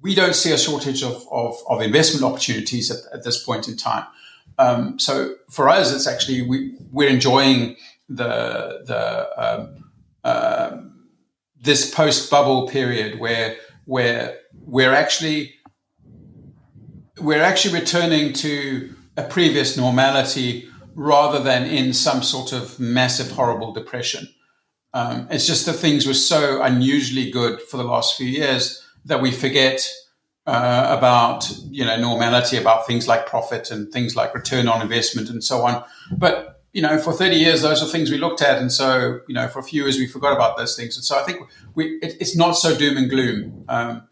we 0.00 0.14
don't 0.14 0.34
see 0.34 0.52
a 0.52 0.58
shortage 0.58 1.02
of, 1.02 1.26
of, 1.30 1.56
of 1.68 1.80
investment 1.80 2.24
opportunities 2.24 2.90
at, 2.90 2.98
at, 3.12 3.24
this 3.24 3.42
point 3.42 3.68
in 3.68 3.76
time. 3.76 4.04
Um, 4.58 4.98
so 4.98 5.34
for 5.50 5.68
us, 5.68 5.94
it's 5.94 6.06
actually 6.06 6.42
we, 6.42 6.74
we're 6.90 7.08
enjoying 7.08 7.76
the 8.08 8.82
the 8.84 9.28
um, 9.42 9.90
uh, 10.24 10.76
this 11.60 11.92
post 11.92 12.30
bubble 12.30 12.68
period 12.68 13.18
where 13.18 13.56
where 13.86 14.38
we're 14.66 14.92
actually 14.92 15.54
we're 17.18 17.42
actually 17.42 17.78
returning 17.78 18.32
to 18.32 18.94
a 19.16 19.22
previous 19.22 19.76
normality 19.76 20.68
rather 20.94 21.42
than 21.42 21.64
in 21.66 21.92
some 21.92 22.22
sort 22.22 22.52
of 22.52 22.78
massive, 22.78 23.32
horrible 23.32 23.72
depression. 23.72 24.28
Um, 24.94 25.26
it's 25.30 25.46
just 25.46 25.64
that 25.66 25.74
things 25.74 26.06
were 26.06 26.14
so 26.14 26.62
unusually 26.62 27.30
good 27.30 27.62
for 27.62 27.78
the 27.78 27.84
last 27.84 28.16
few 28.16 28.26
years 28.26 28.84
that 29.04 29.22
we 29.22 29.30
forget 29.30 29.88
uh, 30.46 30.94
about 30.96 31.50
you 31.70 31.84
know 31.84 31.98
normality, 31.98 32.56
about 32.56 32.86
things 32.86 33.08
like 33.08 33.26
profit 33.26 33.70
and 33.70 33.90
things 33.92 34.16
like 34.16 34.34
return 34.34 34.68
on 34.68 34.82
investment 34.82 35.30
and 35.30 35.42
so 35.42 35.62
on. 35.62 35.84
But 36.10 36.52
you 36.72 36.80
know, 36.80 36.98
for 36.98 37.12
30 37.12 37.36
years, 37.36 37.62
those 37.62 37.82
are 37.82 37.86
things 37.86 38.10
we 38.10 38.18
looked 38.18 38.40
at. 38.40 38.58
And 38.58 38.72
so, 38.72 39.20
you 39.28 39.34
know, 39.34 39.46
for 39.46 39.58
a 39.58 39.62
few 39.62 39.82
years, 39.82 39.98
we 39.98 40.06
forgot 40.06 40.32
about 40.32 40.56
those 40.56 40.74
things. 40.74 40.96
And 40.96 41.04
so 41.04 41.18
I 41.18 41.22
think 41.22 41.46
we, 41.74 41.98
it, 42.02 42.16
it's 42.18 42.34
not 42.34 42.52
so 42.52 42.76
doom 42.76 42.96
and 42.96 43.10
gloom. 43.10 43.64
Um, 43.68 44.08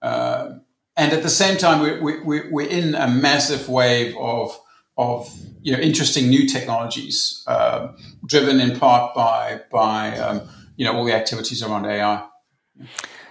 uh, 0.00 0.50
and 0.96 1.12
at 1.12 1.24
the 1.24 1.28
same 1.28 1.58
time, 1.58 1.82
we, 1.82 2.20
we, 2.20 2.48
we're 2.48 2.68
in 2.68 2.94
a 2.94 3.08
massive 3.08 3.68
wave 3.68 4.16
of 4.16 4.56
of 4.96 5.30
you 5.62 5.72
know 5.72 5.78
interesting 5.78 6.28
new 6.28 6.46
technologies, 6.46 7.42
uh, 7.46 7.88
driven 8.26 8.60
in 8.60 8.78
part 8.78 9.14
by 9.14 9.60
by 9.70 10.16
um, 10.18 10.48
you 10.76 10.84
know 10.84 10.94
all 10.96 11.04
the 11.04 11.14
activities 11.14 11.62
around 11.62 11.86
AI. 11.86 12.24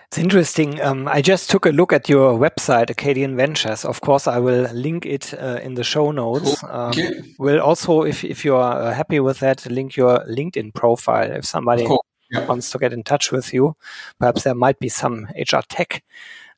It's 0.07 0.17
interesting. 0.17 0.81
Um, 0.81 1.07
I 1.07 1.21
just 1.21 1.49
took 1.49 1.65
a 1.65 1.71
look 1.71 1.91
at 1.91 2.07
your 2.07 2.37
website, 2.39 2.89
Acadian 2.89 3.35
Ventures. 3.35 3.83
Of 3.83 4.01
course, 4.01 4.27
I 4.27 4.39
will 4.39 4.71
link 4.71 5.05
it 5.05 5.33
uh, 5.33 5.59
in 5.61 5.73
the 5.73 5.83
show 5.83 6.11
notes. 6.11 6.61
Cool. 6.61 6.69
Um, 6.71 6.89
okay. 6.91 7.21
Will 7.37 7.59
also, 7.59 8.03
if 8.03 8.23
if 8.23 8.45
you 8.45 8.55
are 8.55 8.81
uh, 8.81 8.93
happy 8.93 9.19
with 9.19 9.39
that, 9.39 9.65
link 9.65 9.97
your 9.97 10.19
LinkedIn 10.19 10.73
profile 10.73 11.31
if 11.31 11.45
somebody 11.45 11.87
yeah. 12.31 12.45
wants 12.45 12.69
to 12.71 12.77
get 12.77 12.93
in 12.93 13.03
touch 13.03 13.31
with 13.31 13.53
you. 13.53 13.75
Perhaps 14.19 14.43
there 14.43 14.55
might 14.55 14.79
be 14.79 14.89
some 14.89 15.27
HR 15.35 15.61
tech 15.67 16.03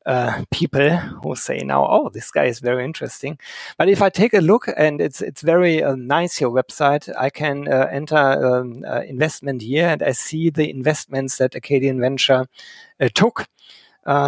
uh, 0.07 0.43
people 0.51 0.89
who 1.21 1.35
say 1.35 1.59
now, 1.59 1.85
"Oh, 1.85 2.09
this 2.09 2.31
guy 2.31 2.45
is 2.45 2.59
very 2.59 2.83
interesting." 2.83 3.37
But 3.77 3.89
if 3.89 4.01
I 4.01 4.09
take 4.09 4.33
a 4.33 4.41
look, 4.41 4.67
and 4.77 5.01
it's 5.01 5.21
it's 5.21 5.41
very 5.41 5.83
uh, 5.83 5.95
nice 5.95 6.41
your 6.41 6.51
website, 6.51 7.13
I 7.17 7.29
can 7.29 7.67
uh, 7.67 7.87
enter 7.91 8.17
um, 8.17 8.83
uh, 8.87 9.01
investment 9.01 9.61
here, 9.61 9.87
and 9.89 10.01
I 10.01 10.13
see 10.13 10.49
the 10.49 10.69
investments 10.69 11.37
that 11.37 11.55
Acadian 11.55 11.99
Venture 11.99 12.47
uh, 12.99 13.09
took. 13.13 13.47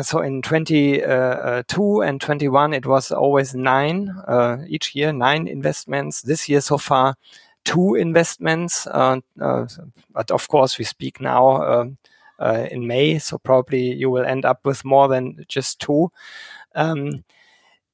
So 0.03 0.19
in 0.19 0.41
22 0.41 2.01
and 2.01 2.19
21, 2.19 2.73
it 2.73 2.85
was 2.85 3.13
always 3.13 3.55
nine 3.55 4.13
each 4.67 4.93
year, 4.93 5.13
nine 5.13 5.47
investments. 5.47 6.21
This 6.21 6.49
year 6.49 6.59
so 6.59 6.77
far, 6.77 7.15
two 7.63 7.95
investments. 7.95 8.87
Uh, 8.87 9.19
uh, 9.39 9.67
but 10.11 10.31
of 10.31 10.47
course, 10.47 10.77
we 10.77 10.85
speak 10.85 11.21
now 11.21 11.61
um, 11.61 11.97
uh, 12.39 12.67
in 12.71 12.87
May, 12.87 13.19
so 13.19 13.37
probably 13.37 13.93
you 13.93 14.09
will 14.09 14.25
end 14.25 14.45
up 14.45 14.65
with 14.65 14.85
more 14.85 15.07
than 15.07 15.45
just 15.47 15.79
two. 15.79 16.09
Um, 16.75 17.23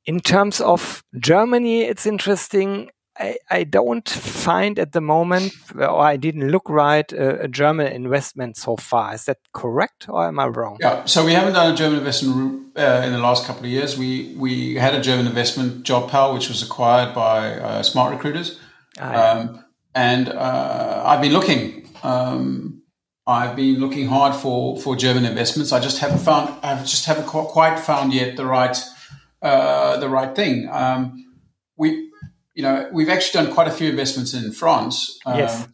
in 0.05 0.19
terms 0.19 0.61
of 0.61 1.03
Germany, 1.17 1.81
it's 1.83 2.05
interesting. 2.05 2.89
I, 3.17 3.37
I, 3.49 3.63
don't 3.63 4.07
find 4.07 4.77
at 4.77 4.91
the 4.91 4.99
moment, 4.99 5.53
or 5.73 6.01
I 6.01 6.17
didn't 6.17 6.49
look 6.49 6.69
right, 6.69 7.11
uh, 7.13 7.37
a 7.39 7.47
German 7.47 7.87
investment 7.87 8.57
so 8.57 8.75
far. 8.75 9.13
Is 9.13 9.23
that 9.25 9.37
correct, 9.53 10.09
or 10.09 10.27
am 10.27 10.37
I 10.37 10.47
wrong? 10.47 10.77
Yeah, 10.81 11.05
so 11.05 11.25
we 11.25 11.31
haven't 11.31 11.53
done 11.53 11.73
a 11.73 11.75
German 11.77 11.99
investment 11.99 12.77
uh, 12.77 13.03
in 13.05 13.13
the 13.13 13.19
last 13.19 13.45
couple 13.45 13.63
of 13.63 13.69
years. 13.69 13.97
We 13.97 14.35
we 14.37 14.75
had 14.75 14.93
a 14.93 15.01
German 15.01 15.27
investment, 15.27 15.85
JobPal, 15.85 16.33
which 16.33 16.49
was 16.49 16.61
acquired 16.61 17.15
by 17.15 17.53
uh, 17.53 17.83
Smart 17.83 18.11
Recruiters, 18.11 18.59
ah, 18.99 19.11
yeah. 19.11 19.29
um, 19.29 19.65
and 19.95 20.29
uh, 20.29 21.03
I've 21.05 21.21
been 21.21 21.33
looking. 21.33 21.89
Um, 22.03 22.81
I've 23.27 23.55
been 23.55 23.79
looking 23.79 24.07
hard 24.07 24.35
for 24.35 24.79
for 24.79 24.95
German 24.95 25.25
investments. 25.25 25.71
I 25.71 25.79
just 25.79 25.99
haven't 25.99 26.19
found. 26.19 26.53
I 26.63 26.81
just 26.83 27.05
haven't 27.05 27.25
quite 27.25 27.79
found 27.79 28.13
yet 28.13 28.37
the 28.37 28.45
right 28.45 28.77
uh, 29.41 29.97
the 29.97 30.09
right 30.09 30.35
thing. 30.35 30.69
Um, 30.71 31.25
we 31.77 32.05
you 32.55 32.63
know, 32.63 32.89
we've 32.91 33.09
actually 33.09 33.43
done 33.43 33.53
quite 33.53 33.67
a 33.67 33.71
few 33.71 33.89
investments 33.89 34.33
in 34.33 34.51
France. 34.51 35.19
Um, 35.25 35.37
yes. 35.37 35.67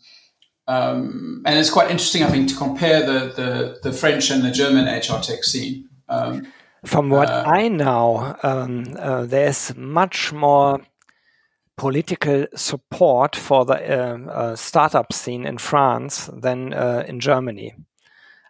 Um, 0.68 1.44
and 1.46 1.58
it's 1.58 1.70
quite 1.70 1.92
interesting, 1.92 2.24
I 2.24 2.30
think, 2.30 2.50
to 2.50 2.56
compare 2.56 3.06
the, 3.06 3.34
the, 3.34 3.80
the 3.84 3.94
French 3.94 4.32
and 4.32 4.44
the 4.44 4.52
German 4.52 4.86
HR 4.86 5.22
tech 5.22 5.44
scene. 5.44 5.90
Um, 6.10 6.48
From 6.86 7.10
what 7.10 7.30
uh, 7.30 7.44
I 7.46 7.68
know, 7.68 8.36
um, 8.42 8.86
uh, 8.98 9.26
there's 9.26 9.76
much 9.76 10.34
more 10.34 10.82
political 11.82 12.46
support 12.54 13.36
for 13.36 13.66
the 13.66 13.80
um, 14.00 14.30
uh, 14.32 14.56
startup 14.56 15.12
scene 15.12 15.48
in 15.48 15.58
France 15.58 16.30
than 16.32 16.76
uh, 16.76 17.04
in 17.08 17.20
Germany. 17.20 17.74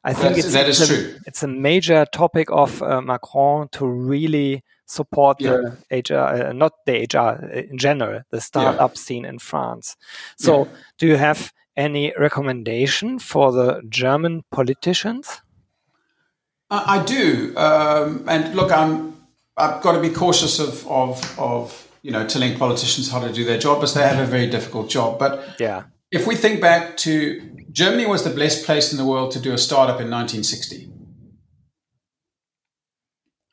I 0.03 0.13
think 0.13 0.37
it's, 0.37 0.51
that 0.51 0.67
is 0.67 0.81
a, 0.81 0.87
true. 0.87 1.15
It's 1.25 1.41
a 1.41 1.47
major 1.47 2.05
topic 2.11 2.51
of 2.51 2.83
uh, 2.83 2.99
Macron 2.99 3.69
to 3.69 3.85
really 3.87 4.65
support 4.85 5.39
yeah. 5.39 5.61
the 5.89 6.03
HR, 6.09 6.49
uh, 6.49 6.51
not 6.51 6.73
the 6.85 7.07
HR 7.09 7.41
uh, 7.41 7.61
in 7.71 7.77
general, 7.77 8.21
the 8.31 8.41
startup 8.41 8.91
yeah. 8.95 9.01
scene 9.01 9.23
in 9.23 9.39
France. 9.39 9.95
So, 10.35 10.65
yeah. 10.65 10.71
do 10.97 11.07
you 11.07 11.15
have 11.15 11.53
any 11.77 12.13
recommendation 12.19 13.17
for 13.17 13.53
the 13.53 13.81
German 13.87 14.43
politicians? 14.51 15.41
I, 16.69 16.97
I 16.99 17.05
do, 17.05 17.55
um, 17.55 18.25
and 18.27 18.53
look, 18.55 18.73
I'm 18.73 19.15
I've 19.55 19.81
got 19.81 19.93
to 19.93 20.01
be 20.01 20.09
cautious 20.09 20.59
of 20.59 20.85
of 20.89 21.39
of 21.39 21.90
you 22.01 22.11
know 22.11 22.27
telling 22.27 22.57
politicians 22.57 23.11
how 23.11 23.19
to 23.19 23.31
do 23.31 23.43
their 23.43 23.57
job, 23.57 23.79
because 23.79 23.93
they 23.93 24.07
have 24.07 24.19
a 24.19 24.25
very 24.25 24.47
difficult 24.47 24.89
job. 24.89 25.19
But 25.19 25.59
yeah, 25.59 25.83
if 26.11 26.27
we 26.27 26.35
think 26.35 26.61
back 26.61 26.97
to 26.97 27.41
Germany 27.71 28.05
was 28.05 28.23
the 28.23 28.29
best 28.29 28.65
place 28.65 28.91
in 28.91 28.97
the 28.97 29.05
world 29.05 29.31
to 29.31 29.39
do 29.39 29.53
a 29.53 29.57
startup 29.57 30.01
in 30.01 30.09
1960. 30.09 30.89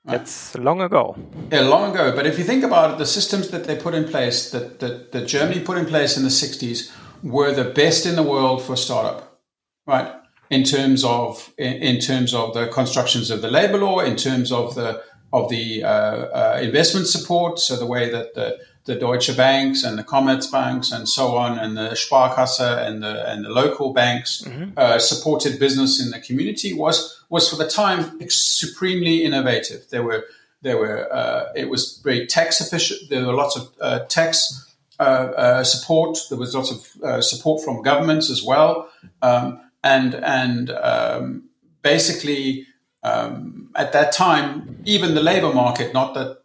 That's 0.05 0.57
long 0.57 0.81
ago. 0.81 1.17
Yeah, 1.53 1.61
long 1.61 1.93
ago. 1.93 2.17
But 2.17 2.27
if 2.27 2.39
you 2.39 2.45
think 2.45 2.65
about 2.65 2.93
it, 2.93 2.99
the 2.99 3.07
systems 3.07 3.51
that 3.51 3.65
they 3.65 3.77
put 3.77 3.95
in 3.95 4.05
place, 4.05 4.51
that, 4.51 4.81
that, 4.81 5.13
that 5.13 5.27
Germany 5.27 5.61
put 5.61 5.77
in 5.77 5.85
place 5.85 6.17
in 6.17 6.23
the 6.23 6.31
60s, 6.31 6.91
were 7.23 7.53
the 7.53 7.65
best 7.65 8.07
in 8.07 8.17
the 8.17 8.23
world 8.23 8.63
for 8.63 8.75
startup, 8.75 9.41
right? 9.87 10.15
In 10.51 10.65
terms 10.65 11.05
of 11.05 11.53
in, 11.59 11.75
in 11.75 12.01
terms 12.01 12.33
of 12.33 12.55
the 12.55 12.69
constructions 12.69 13.31
of 13.31 13.43
the 13.43 13.51
labor 13.51 13.79
law, 13.79 14.01
in 14.01 14.17
terms 14.17 14.51
of 14.51 14.75
the 14.75 15.03
of 15.33 15.49
the 15.51 15.85
uh, 15.85 15.89
uh, 15.89 16.61
investment 16.63 17.07
support, 17.07 17.59
so 17.59 17.77
the 17.77 17.87
way 17.87 18.11
that 18.11 18.35
the 18.35 18.59
the 18.89 18.95
Deutsche 18.95 19.37
Banks 19.37 19.85
and 19.85 19.99
the 19.99 20.03
Commerzbanks 20.03 20.91
and 20.91 21.07
so 21.07 21.37
on, 21.37 21.59
and 21.59 21.77
the 21.77 21.91
Sparkasse 21.91 22.87
and 22.87 23.03
the 23.03 23.31
and 23.31 23.45
the 23.45 23.51
local 23.51 23.93
banks 23.93 24.43
mm-hmm. 24.43 24.71
uh, 24.79 24.99
supported 24.99 25.61
business 25.61 26.03
in 26.03 26.11
the 26.11 26.19
community 26.19 26.73
was 26.73 27.23
was 27.29 27.49
for 27.51 27.57
the 27.57 27.69
time 27.69 28.19
supremely 28.31 29.25
innovative. 29.25 29.89
There 29.91 30.03
were 30.03 30.25
there 30.63 30.79
were 30.79 31.13
uh, 31.13 31.53
it 31.55 31.69
was 31.69 32.01
very 32.03 32.27
tax 32.27 32.61
efficient. 32.61 33.11
There 33.11 33.27
were 33.27 33.35
lots 33.35 33.57
of 33.57 33.69
uh, 33.81 34.01
tax 34.07 34.75
uh, 34.99 35.03
uh, 35.03 35.65
support. 35.65 36.19
There 36.31 36.39
was 36.39 36.55
lots 36.55 36.71
of 36.71 37.03
uh, 37.03 37.21
support 37.21 37.63
from 37.63 37.83
governments 37.83 38.31
as 38.31 38.43
well, 38.43 38.89
um, 39.23 39.61
and 39.85 40.15
and 40.15 40.71
um, 40.71 41.45
basically. 41.83 42.67
Um, 43.09 43.71
at 43.75 43.93
that 43.93 44.13
time, 44.13 44.83
even 44.85 45.15
the 45.15 45.23
labor 45.23 45.53
market, 45.53 45.95
not 45.95 46.15
that 46.15 46.39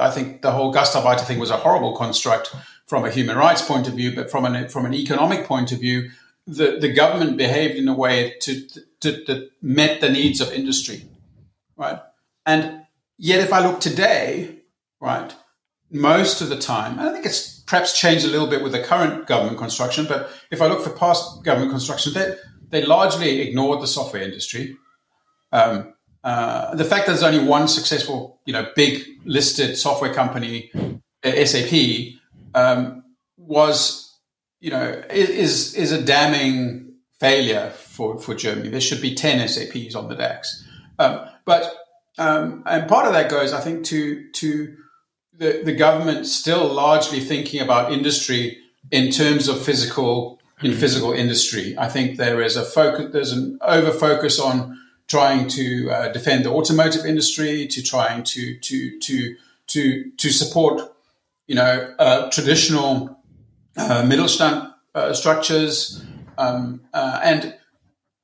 I 0.00 0.10
think 0.10 0.42
the 0.42 0.52
whole 0.52 0.72
Gastarbeiter 0.72 1.26
thing 1.26 1.38
was 1.38 1.50
a 1.50 1.56
horrible 1.56 1.96
construct 1.96 2.54
from 2.86 3.04
a 3.04 3.10
human 3.10 3.36
rights 3.36 3.62
point 3.62 3.88
of 3.88 3.94
view, 3.94 4.14
but 4.14 4.30
from 4.30 4.44
an 4.44 4.68
from 4.68 4.86
an 4.86 4.94
economic 4.94 5.46
point 5.46 5.72
of 5.72 5.80
view, 5.80 6.10
the, 6.46 6.78
the 6.80 6.92
government 6.92 7.36
behaved 7.36 7.76
in 7.76 7.88
a 7.88 7.94
way 7.94 8.34
to, 8.40 8.66
to, 9.00 9.12
that 9.26 9.50
met 9.60 10.00
the 10.00 10.08
needs 10.08 10.40
of 10.40 10.52
industry, 10.52 11.04
right? 11.76 12.00
And 12.46 12.82
yet, 13.18 13.40
if 13.40 13.52
I 13.52 13.66
look 13.66 13.80
today, 13.80 14.60
right, 15.00 15.34
most 15.90 16.40
of 16.40 16.48
the 16.48 16.58
time, 16.58 16.98
I 16.98 17.12
think 17.12 17.26
it's 17.26 17.60
perhaps 17.60 17.98
changed 17.98 18.24
a 18.24 18.30
little 18.30 18.46
bit 18.46 18.62
with 18.62 18.72
the 18.72 18.82
current 18.82 19.26
government 19.26 19.58
construction, 19.58 20.06
but 20.08 20.30
if 20.50 20.62
I 20.62 20.66
look 20.66 20.82
for 20.82 20.90
past 20.90 21.44
government 21.44 21.72
construction, 21.72 22.14
they 22.14 22.36
they 22.70 22.86
largely 22.86 23.42
ignored 23.42 23.82
the 23.82 23.86
software 23.86 24.22
industry. 24.22 24.76
Um, 25.52 25.94
uh, 26.26 26.74
the 26.74 26.84
fact 26.84 27.06
that 27.06 27.12
there's 27.12 27.22
only 27.22 27.48
one 27.48 27.68
successful, 27.68 28.40
you 28.46 28.52
know, 28.52 28.66
big 28.74 29.00
listed 29.24 29.78
software 29.78 30.12
company, 30.12 30.72
uh, 30.74 31.44
SAP, 31.44 32.14
um, 32.52 33.04
was, 33.36 34.18
you 34.58 34.72
know, 34.72 35.04
is 35.08 35.74
is 35.74 35.92
a 35.92 36.02
damning 36.02 36.94
failure 37.20 37.70
for 37.70 38.18
for 38.18 38.34
Germany. 38.34 38.70
There 38.70 38.80
should 38.80 39.00
be 39.00 39.14
ten 39.14 39.46
SAPs 39.46 39.94
on 39.94 40.08
the 40.08 40.16
DAX, 40.16 40.64
um, 40.98 41.28
but 41.44 41.72
um, 42.18 42.64
and 42.66 42.88
part 42.88 43.06
of 43.06 43.12
that 43.12 43.30
goes, 43.30 43.52
I 43.52 43.60
think, 43.60 43.84
to 43.84 44.28
to 44.32 44.76
the 45.32 45.62
the 45.64 45.76
government 45.76 46.26
still 46.26 46.66
largely 46.66 47.20
thinking 47.20 47.60
about 47.60 47.92
industry 47.92 48.58
in 48.90 49.12
terms 49.12 49.46
of 49.46 49.62
physical 49.62 50.40
in 50.60 50.72
physical 50.72 51.12
industry. 51.12 51.76
I 51.78 51.88
think 51.88 52.16
there 52.16 52.42
is 52.42 52.56
a 52.56 52.64
focus. 52.64 53.12
There's 53.12 53.30
an 53.30 53.60
over 53.62 53.92
focus 53.92 54.40
on 54.40 54.76
trying 55.08 55.48
to 55.48 55.90
uh, 55.90 56.12
defend 56.12 56.44
the 56.44 56.50
automotive 56.50 57.04
industry, 57.06 57.66
to 57.68 57.82
trying 57.82 58.24
to 58.24 58.58
to 58.58 58.98
to 59.00 59.36
to 59.68 60.10
to 60.16 60.30
support, 60.30 60.80
you 61.46 61.54
know, 61.54 61.94
uh, 61.98 62.30
traditional 62.30 63.18
uh, 63.76 64.02
Mittelstand 64.02 64.72
uh, 64.94 65.12
structures, 65.12 66.04
um, 66.38 66.80
uh, 66.92 67.20
and 67.22 67.54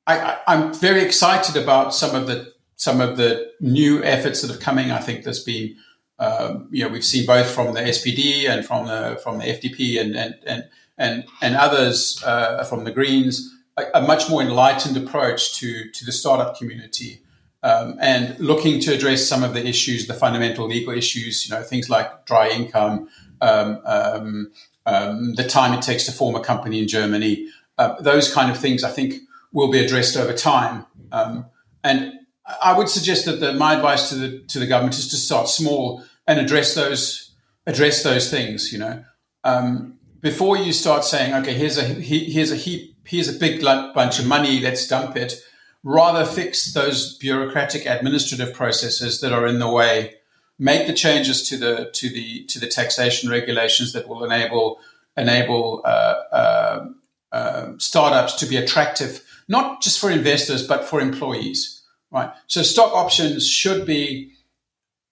I, 0.07 0.39
am 0.47 0.73
very 0.73 1.01
excited 1.01 1.61
about 1.61 1.93
some 1.93 2.15
of 2.15 2.27
the 2.27 2.53
some 2.75 2.99
of 2.99 3.17
the 3.17 3.51
new 3.59 4.03
efforts 4.03 4.41
that 4.41 4.53
are 4.53 4.59
coming. 4.59 4.91
I 4.91 4.99
think 4.99 5.23
there's 5.23 5.43
been, 5.43 5.77
um, 6.19 6.67
you 6.71 6.83
know, 6.83 6.89
we've 6.89 7.05
seen 7.05 7.25
both 7.25 7.49
from 7.49 7.73
the 7.73 7.81
SPD 7.81 8.49
and 8.49 8.65
from 8.65 8.87
the 8.87 9.19
from 9.23 9.37
the 9.37 9.45
FDP 9.45 10.01
and 10.01 10.15
and 10.15 10.35
and 10.45 10.69
and, 10.97 11.25
and 11.41 11.55
others 11.55 12.21
uh, 12.23 12.63
from 12.65 12.83
the 12.83 12.91
Greens 12.91 13.49
a, 13.77 13.83
a, 13.95 14.01
much 14.01 14.29
more 14.29 14.41
enlightened 14.41 14.97
approach 14.97 15.55
to, 15.59 15.89
to 15.91 16.05
the 16.05 16.11
startup 16.11 16.57
community 16.57 17.21
um, 17.63 17.97
and 17.99 18.37
looking 18.39 18.79
to 18.81 18.93
address 18.93 19.27
some 19.27 19.43
of 19.43 19.53
the 19.53 19.65
issues, 19.65 20.07
the 20.07 20.13
fundamental 20.13 20.67
legal 20.67 20.93
issues, 20.93 21.47
you 21.47 21.55
know, 21.55 21.63
things 21.63 21.89
like 21.89 22.25
dry 22.25 22.49
income, 22.49 23.09
um, 23.41 23.81
um, 23.85 24.51
um 24.85 25.35
the 25.35 25.45
time 25.47 25.73
it 25.73 25.81
takes 25.81 26.05
to 26.05 26.11
form 26.11 26.35
a 26.35 26.41
company 26.41 26.79
in 26.79 26.87
Germany, 26.87 27.47
uh, 27.77 27.99
those 28.01 28.33
kind 28.33 28.51
of 28.51 28.57
things, 28.57 28.83
I 28.83 28.91
think, 28.91 29.15
will 29.51 29.71
be 29.71 29.83
addressed 29.83 30.17
over 30.17 30.33
time. 30.33 30.85
Um, 31.11 31.45
and 31.83 32.13
I 32.61 32.77
would 32.77 32.89
suggest 32.89 33.25
that 33.25 33.39
the, 33.39 33.53
my 33.53 33.75
advice 33.75 34.09
to 34.09 34.15
the 34.15 34.39
to 34.39 34.59
the 34.59 34.67
government 34.67 34.97
is 34.97 35.07
to 35.09 35.15
start 35.15 35.47
small 35.47 36.03
and 36.27 36.39
address 36.39 36.75
those 36.75 37.31
address 37.65 38.03
those 38.03 38.29
things. 38.29 38.73
You 38.73 38.79
know, 38.79 39.05
um, 39.43 39.97
before 40.19 40.57
you 40.57 40.73
start 40.73 41.05
saying, 41.05 41.33
okay, 41.33 41.53
here's 41.53 41.77
a 41.77 41.83
here's 41.83 42.51
a 42.51 42.55
heap 42.55 42.92
here's 43.05 43.33
a 43.33 43.39
big 43.39 43.61
bunch 43.61 44.19
of 44.19 44.27
money, 44.27 44.59
let's 44.59 44.87
dump 44.87 45.15
it. 45.15 45.41
Rather 45.83 46.25
fix 46.25 46.73
those 46.73 47.17
bureaucratic 47.17 47.85
administrative 47.85 48.53
processes 48.53 49.19
that 49.21 49.33
are 49.33 49.45
in 49.45 49.59
the 49.59 49.69
way. 49.69 50.15
Make 50.57 50.87
the 50.87 50.93
changes 50.93 51.47
to 51.49 51.57
the 51.57 51.89
to 51.93 52.09
the 52.09 52.45
to 52.45 52.59
the 52.59 52.67
taxation 52.67 53.29
regulations 53.29 53.91
that 53.93 54.07
will 54.07 54.23
enable 54.23 54.79
enable 55.17 55.81
uh, 55.83 56.15
uh, 56.31 56.85
uh, 57.31 57.71
startups 57.79 58.35
to 58.35 58.45
be 58.45 58.55
attractive, 58.55 59.23
not 59.49 59.81
just 59.81 59.99
for 59.99 60.09
investors 60.09 60.65
but 60.65 60.85
for 60.85 61.01
employees. 61.01 61.81
Right. 62.11 62.31
So 62.47 62.61
stock 62.61 62.93
options 62.93 63.49
should 63.49 63.85
be 63.85 64.31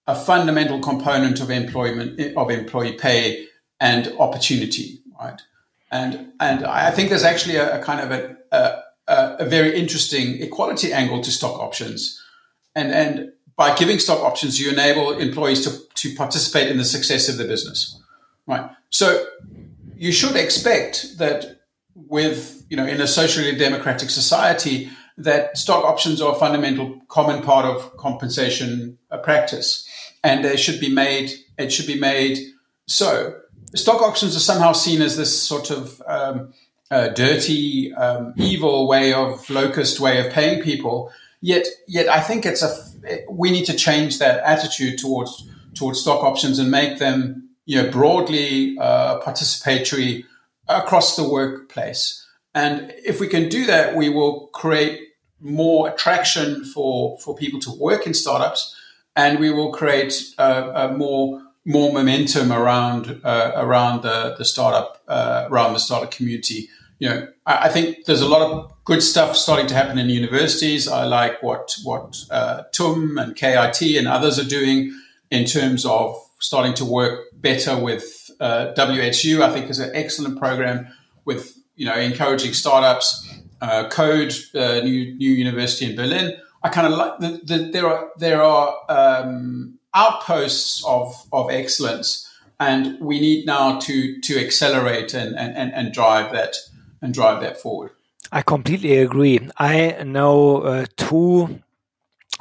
a 0.08 0.16
fundamental 0.16 0.80
component 0.80 1.42
of 1.42 1.50
employment 1.50 2.38
of 2.38 2.50
employee 2.50 2.94
pay 2.94 3.48
and 3.80 4.14
opportunity. 4.20 5.02
Right 5.20 5.42
and 5.92 6.32
and 6.40 6.66
I 6.66 6.92
think 6.92 7.10
there's 7.10 7.24
actually 7.24 7.58
a, 7.58 7.80
a 7.80 7.84
kind 7.84 8.00
of 8.00 8.12
a, 8.12 8.38
a, 9.08 9.36
a 9.40 9.46
very 9.46 9.78
interesting 9.78 10.42
equality 10.42 10.94
angle 10.94 11.22
to 11.22 11.32
stock 11.32 11.60
options, 11.60 12.22
and 12.76 12.92
and 12.92 13.34
by 13.56 13.76
giving 13.76 14.00
stock 14.00 14.24
options, 14.24 14.60
you 14.60 14.72
enable 14.72 15.12
employees 15.12 15.64
to 15.66 15.78
to 15.96 16.16
participate 16.16 16.70
in 16.70 16.78
the 16.78 16.86
success 16.86 17.28
of 17.30 17.38
the 17.38 17.46
business, 17.46 18.00
right? 18.48 18.72
So 18.90 19.26
you 19.96 20.12
should 20.12 20.36
expect 20.36 21.18
that 21.18 21.60
with 21.94 22.66
you 22.70 22.78
know 22.78 22.86
in 22.86 23.02
a 23.02 23.08
socially 23.08 23.56
democratic 23.56 24.10
society 24.10 24.90
that 25.18 25.58
stock 25.58 25.84
options 25.84 26.22
are 26.22 26.34
a 26.34 26.40
fundamental 26.40 27.02
common 27.10 27.44
part 27.44 27.66
of 27.66 27.96
compensation 27.98 28.98
uh, 29.12 29.18
practice, 29.18 29.88
and 30.24 30.44
they 30.46 30.56
should 30.56 30.80
be 30.80 30.90
made. 30.90 31.32
It 31.58 31.72
should 31.72 31.88
be 31.88 32.00
made 32.00 32.40
so. 32.88 33.41
Stock 33.76 34.02
options 34.02 34.36
are 34.36 34.42
somehow 34.42 34.74
seen 34.74 35.02
as 35.02 35.16
this 35.16 35.42
sort 35.42 35.72
of 35.72 36.02
um, 36.06 36.54
uh, 36.90 37.08
dirty, 37.10 37.94
um, 37.94 38.34
evil 38.36 38.88
way 38.88 39.14
of 39.14 39.50
locust 39.50 40.00
way 40.00 40.26
of 40.26 40.32
paying 40.34 40.62
people. 40.62 41.12
Yet, 41.40 41.66
yet 41.88 42.10
I 42.10 42.20
think 42.20 42.46
it's 42.46 42.62
a 42.62 42.92
we 43.30 43.50
need 43.50 43.66
to 43.66 43.74
change 43.74 44.20
that 44.20 44.44
attitude 44.44 45.00
towards 45.00 45.50
towards 45.74 46.02
stock 46.02 46.24
options 46.24 46.60
and 46.60 46.70
make 46.70 47.00
them 47.00 47.50
you 47.66 47.82
know 47.82 47.90
broadly 47.90 48.78
uh, 48.80 49.20
participatory 49.22 50.26
across 50.68 51.16
the 51.16 51.28
workplace. 51.28 52.28
And 52.54 52.94
if 53.06 53.20
we 53.20 53.28
can 53.28 53.50
do 53.50 53.66
that, 53.66 53.96
we 53.96 54.10
will 54.10 54.48
create 54.48 55.00
more 55.40 55.90
attraction 55.90 56.66
for 56.66 57.18
for 57.20 57.36
people 57.36 57.60
to 57.62 57.72
work 57.72 58.06
in 58.06 58.14
startups, 58.14 58.76
and 59.16 59.40
we 59.40 59.50
will 59.50 59.72
create 59.72 60.22
uh, 60.38 60.72
a 60.76 60.98
more 60.98 61.42
more 61.66 61.94
momentum 61.94 62.52
around 62.52 63.22
uh, 63.24 63.52
around 63.56 64.04
the 64.04 64.36
the 64.38 64.46
startup 64.46 65.02
uh, 65.08 65.48
around 65.50 65.74
the 65.74 65.80
startup 65.80 66.12
community 66.12 66.70
you 67.02 67.10
know, 67.10 67.28
I, 67.48 67.66
I, 67.66 67.70
think 67.70 68.06
there's 68.06 68.22
a 68.22 68.28
lot 68.28 68.44
of 68.44 68.72
good 68.86 69.02
stuff 69.02 69.36
starting 69.36 69.66
to 69.66 69.74
happen 69.74 69.98
in 69.98 70.08
universities. 70.08 70.88
I 70.88 71.06
like 71.06 71.42
what 71.42 71.76
what 71.84 72.24
uh, 72.30 72.62
TUM 72.72 73.18
and 73.18 73.36
KIT 73.36 73.82
and 73.98 74.08
others 74.08 74.38
are 74.38 74.48
doing 74.48 74.96
in 75.32 75.46
terms 75.46 75.84
of 75.84 76.16
starting 76.38 76.76
to 76.76 76.86
work 76.86 77.22
better 77.34 77.76
with 77.76 78.30
uh, 78.40 78.74
WHU. 78.78 79.42
I 79.42 79.50
think 79.50 79.72
is 79.72 79.80
an 79.80 79.90
excellent 79.96 80.38
program 80.38 80.90
with 81.26 81.58
you 81.76 81.88
know 81.88 81.96
encouraging 81.96 82.54
startups. 82.54 83.28
Uh, 83.62 83.90
Code, 83.90 84.36
uh, 84.54 84.82
new 84.82 85.16
new 85.16 85.32
university 85.32 85.90
in 85.90 85.96
Berlin. 85.96 86.38
I 86.62 86.70
kind 86.70 86.86
of 86.86 87.00
like 87.00 87.18
the, 87.18 87.42
the, 87.44 87.72
there 87.72 87.88
are 87.88 88.12
there 88.18 88.44
are 88.44 88.78
um, 88.90 89.80
outposts 89.94 90.84
of 90.86 91.26
of 91.32 91.50
excellence, 91.52 92.30
and 92.60 93.00
we 93.00 93.20
need 93.20 93.46
now 93.46 93.80
to 93.80 94.20
to 94.22 94.40
accelerate 94.40 95.14
and 95.14 95.38
and, 95.38 95.74
and 95.74 95.94
drive 95.94 96.32
that 96.32 96.56
and 97.02 97.14
drive 97.14 97.42
that 97.42 97.58
forward. 97.58 97.92
I 98.32 98.42
completely 98.42 98.98
agree. 98.98 99.40
I 99.58 100.04
know 100.04 100.62
uh, 100.62 100.86
two 100.96 101.60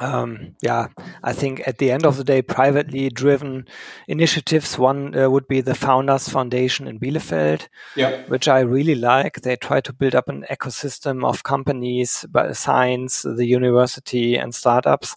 um, 0.01 0.55
yeah, 0.63 0.87
I 1.23 1.31
think 1.31 1.61
at 1.67 1.77
the 1.77 1.91
end 1.91 2.05
of 2.07 2.17
the 2.17 2.23
day, 2.23 2.41
privately 2.41 3.09
driven 3.09 3.67
initiatives. 4.07 4.77
One 4.79 5.15
uh, 5.15 5.29
would 5.29 5.47
be 5.47 5.61
the 5.61 5.75
Founders 5.75 6.27
Foundation 6.27 6.87
in 6.87 6.99
Bielefeld, 6.99 7.67
yeah. 7.95 8.23
which 8.27 8.47
I 8.47 8.61
really 8.61 8.95
like. 8.95 9.41
They 9.41 9.55
try 9.55 9.79
to 9.81 9.93
build 9.93 10.15
up 10.15 10.27
an 10.27 10.43
ecosystem 10.49 11.23
of 11.23 11.43
companies, 11.43 12.25
science, 12.53 13.21
the 13.21 13.45
university, 13.45 14.35
and 14.37 14.55
startups. 14.55 15.15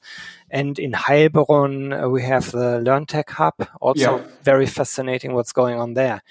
And 0.50 0.78
in 0.78 0.92
Heilbronn, 0.92 2.04
uh, 2.04 2.10
we 2.10 2.22
have 2.22 2.52
the 2.52 2.80
LearnTech 2.80 3.30
Hub. 3.30 3.54
Also, 3.80 4.18
yeah. 4.18 4.26
very 4.42 4.66
fascinating 4.66 5.32
what's 5.32 5.52
going 5.52 5.80
on 5.80 5.94
there. 5.94 6.22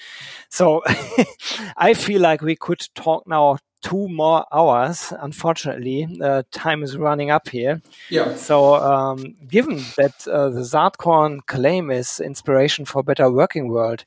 So 0.50 0.84
I 1.78 1.96
feel 1.96 2.22
like 2.22 2.44
we 2.44 2.56
could 2.56 2.88
talk 2.94 3.28
now 3.28 3.58
two 3.84 4.08
more 4.08 4.46
hours. 4.52 5.14
Unfortunately, 5.20 6.08
uh, 6.22 6.42
time 6.52 6.82
is 6.82 6.98
running 6.98 7.30
up 7.30 7.50
here. 7.50 7.82
Yeah. 8.10 8.36
So, 8.36 8.76
um, 8.76 9.36
given 9.48 9.78
that 9.98 10.28
uh, 10.28 10.50
the 10.50 10.62
Saatkorn 10.62 11.46
claim 11.46 11.92
is 11.92 12.20
inspiration 12.20 12.86
for 12.86 13.00
a 13.00 13.04
better 13.04 13.30
working 13.30 13.68
world, 13.68 14.06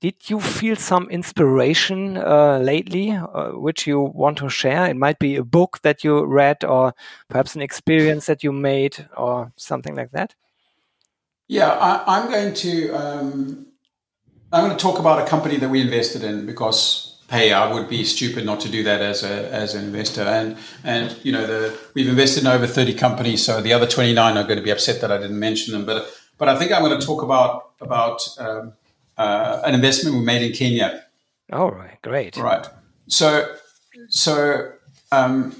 did 0.00 0.28
you 0.28 0.40
feel 0.40 0.76
some 0.76 1.08
inspiration 1.08 2.18
uh, 2.18 2.58
lately, 2.58 3.12
uh, 3.12 3.52
which 3.52 3.86
you 3.86 4.00
want 4.00 4.36
to 4.38 4.48
share? 4.48 4.86
It 4.86 4.96
might 4.96 5.18
be 5.18 5.36
a 5.36 5.44
book 5.44 5.80
that 5.82 6.04
you 6.04 6.26
read, 6.26 6.64
or 6.64 6.94
perhaps 7.28 7.54
an 7.54 7.62
experience 7.62 8.26
that 8.26 8.42
you 8.44 8.52
made, 8.52 9.08
or 9.16 9.52
something 9.56 9.94
like 9.94 10.10
that. 10.10 10.34
Yeah, 11.48 11.70
I, 11.70 12.20
am 12.20 12.30
going 12.30 12.54
to. 12.54 12.90
Um, 12.90 13.66
I'm 14.52 14.66
going 14.66 14.76
to 14.76 14.82
talk 14.82 14.98
about 14.98 15.20
a 15.20 15.26
company 15.26 15.56
that 15.56 15.68
we 15.68 15.80
invested 15.80 16.22
in 16.22 16.46
because 16.46 17.13
hey, 17.30 17.52
I 17.52 17.72
would 17.72 17.88
be 17.88 18.04
stupid 18.04 18.44
not 18.44 18.60
to 18.60 18.68
do 18.68 18.82
that 18.84 19.00
as 19.00 19.22
a 19.22 19.52
as 19.52 19.74
an 19.74 19.84
investor. 19.84 20.22
And 20.22 20.56
and 20.82 21.16
you 21.22 21.32
know, 21.32 21.46
the 21.46 21.78
we've 21.94 22.08
invested 22.08 22.42
in 22.42 22.46
over 22.46 22.66
thirty 22.66 22.94
companies, 22.94 23.44
so 23.44 23.60
the 23.60 23.72
other 23.72 23.86
twenty 23.86 24.12
nine 24.12 24.36
are 24.36 24.44
going 24.44 24.58
to 24.58 24.62
be 24.62 24.70
upset 24.70 25.00
that 25.00 25.10
I 25.10 25.18
didn't 25.18 25.38
mention 25.38 25.72
them. 25.72 25.84
But 25.84 26.06
but 26.38 26.48
I 26.48 26.58
think 26.58 26.72
I'm 26.72 26.82
going 26.82 26.98
to 26.98 27.06
talk 27.06 27.22
about 27.22 27.70
about 27.80 28.26
um, 28.38 28.72
uh, 29.16 29.62
an 29.64 29.74
investment 29.74 30.16
we 30.16 30.22
made 30.22 30.42
in 30.42 30.52
Kenya. 30.52 31.04
All 31.52 31.70
right, 31.70 32.00
great. 32.02 32.36
Right. 32.36 32.66
So 33.08 33.54
so 34.08 34.72
um, 35.12 35.54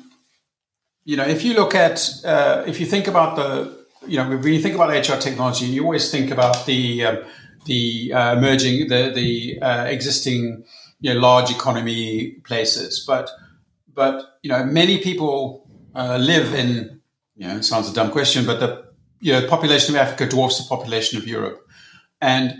you 1.05 1.17
know, 1.17 1.25
if 1.25 1.45
you 1.45 1.55
look 1.55 1.75
at 1.75 2.11
uh, 2.25 2.65
if 2.67 2.81
you 2.81 2.87
think 2.87 3.09
about 3.09 3.37
the 3.37 3.85
you 4.07 4.17
know 4.17 4.29
when 4.29 4.53
you 4.53 4.61
think 4.61 4.75
about 4.75 4.91
HR 4.91 5.19
technology, 5.19 5.67
you 5.67 5.85
always 5.85 6.11
think 6.11 6.31
about 6.31 6.67
the 6.67 7.05
um, 7.05 7.19
the 7.67 8.13
uh, 8.13 8.37
emerging 8.37 8.89
the 8.89 9.13
the 9.15 9.59
uh, 9.61 9.85
existing 9.85 10.65
you 11.05 11.13
know, 11.13 11.21
large 11.21 11.51
economy 11.51 12.31
places. 12.45 13.05
But 13.07 13.29
but 13.95 14.39
you 14.43 14.49
know, 14.49 14.65
many 14.65 14.97
people 14.99 15.69
uh, 15.95 16.17
live 16.17 16.55
in 16.55 17.03
you 17.37 17.47
know, 17.47 17.57
it 17.57 17.65
sounds 17.65 17.91
a 17.91 17.93
dumb 17.93 18.11
question, 18.11 18.47
but 18.47 18.59
the 18.59 18.87
you 19.21 19.33
know, 19.33 19.47
population 19.47 19.95
of 19.95 20.01
Africa 20.01 20.27
dwarfs 20.27 20.57
the 20.57 20.67
population 20.67 21.19
of 21.19 21.27
Europe, 21.27 21.61
and 22.23 22.55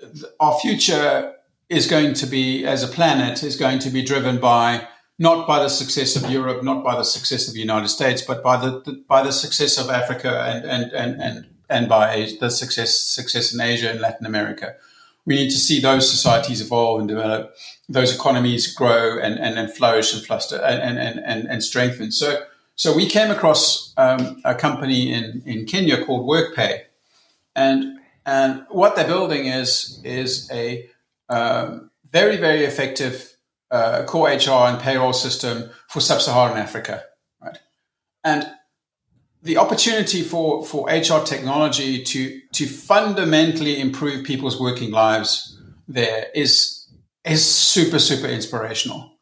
th- 0.00 0.24
our 0.40 0.58
future 0.58 1.34
is 1.68 1.86
going 1.86 2.14
to 2.14 2.26
be, 2.26 2.66
as 2.66 2.82
a 2.82 2.88
planet, 2.88 3.44
is 3.44 3.54
going 3.56 3.78
to 3.78 3.90
be 3.90 4.02
driven 4.02 4.40
by 4.40 4.88
not 5.20 5.46
by 5.46 5.60
the 5.62 5.68
success 5.68 6.16
of 6.16 6.28
Europe, 6.28 6.64
not 6.64 6.82
by 6.82 6.96
the 6.96 7.04
success 7.04 7.46
of 7.46 7.54
the 7.54 7.60
United 7.60 7.88
States, 7.88 8.20
but 8.20 8.42
by 8.42 8.56
the, 8.56 8.80
the 8.80 9.04
by 9.06 9.22
the 9.22 9.32
success 9.32 9.78
of 9.78 9.90
Africa 9.90 10.32
and 10.42 10.64
and 10.64 10.92
and 10.92 11.22
and 11.22 11.46
and 11.70 11.88
by 11.88 12.32
the 12.40 12.50
success 12.50 12.98
success 12.98 13.54
in 13.54 13.60
Asia 13.60 13.90
and 13.90 14.00
Latin 14.00 14.26
America 14.26 14.74
we 15.26 15.34
need 15.34 15.50
to 15.50 15.58
see 15.58 15.80
those 15.80 16.08
societies 16.08 16.60
evolve 16.60 17.00
and 17.00 17.08
develop, 17.08 17.54
those 17.88 18.14
economies 18.14 18.72
grow 18.72 19.18
and, 19.18 19.38
and, 19.38 19.58
and 19.58 19.72
flourish 19.72 20.14
and 20.14 20.24
fluster 20.24 20.56
and, 20.56 20.98
and, 20.98 21.18
and, 21.18 21.46
and 21.48 21.62
strengthen. 21.62 22.12
So, 22.12 22.42
so 22.76 22.94
we 22.94 23.06
came 23.08 23.30
across 23.30 23.92
um, 23.96 24.40
a 24.44 24.54
company 24.54 25.12
in, 25.12 25.42
in 25.44 25.66
Kenya 25.66 26.04
called 26.04 26.28
WorkPay. 26.28 26.82
And, 27.56 27.98
and 28.24 28.64
what 28.70 28.94
they're 28.94 29.06
building 29.06 29.46
is, 29.46 30.00
is 30.04 30.48
a 30.52 30.88
um, 31.28 31.90
very, 32.10 32.36
very 32.36 32.64
effective 32.64 33.36
uh, 33.70 34.04
core 34.04 34.28
HR 34.28 34.68
and 34.68 34.80
payroll 34.80 35.12
system 35.12 35.70
for 35.88 36.00
sub-Saharan 36.00 36.56
Africa, 36.56 37.02
right? 37.42 37.58
And 38.22 38.48
the 39.46 39.56
opportunity 39.56 40.22
for, 40.22 40.64
for 40.64 40.88
HR 40.88 41.24
technology 41.24 42.02
to 42.02 42.40
to 42.52 42.66
fundamentally 42.66 43.80
improve 43.80 44.24
people's 44.24 44.60
working 44.60 44.90
lives 44.90 45.58
there 45.88 46.26
is 46.34 46.86
is 47.24 47.44
super 47.44 47.98
super 47.98 48.26
inspirational. 48.26 49.12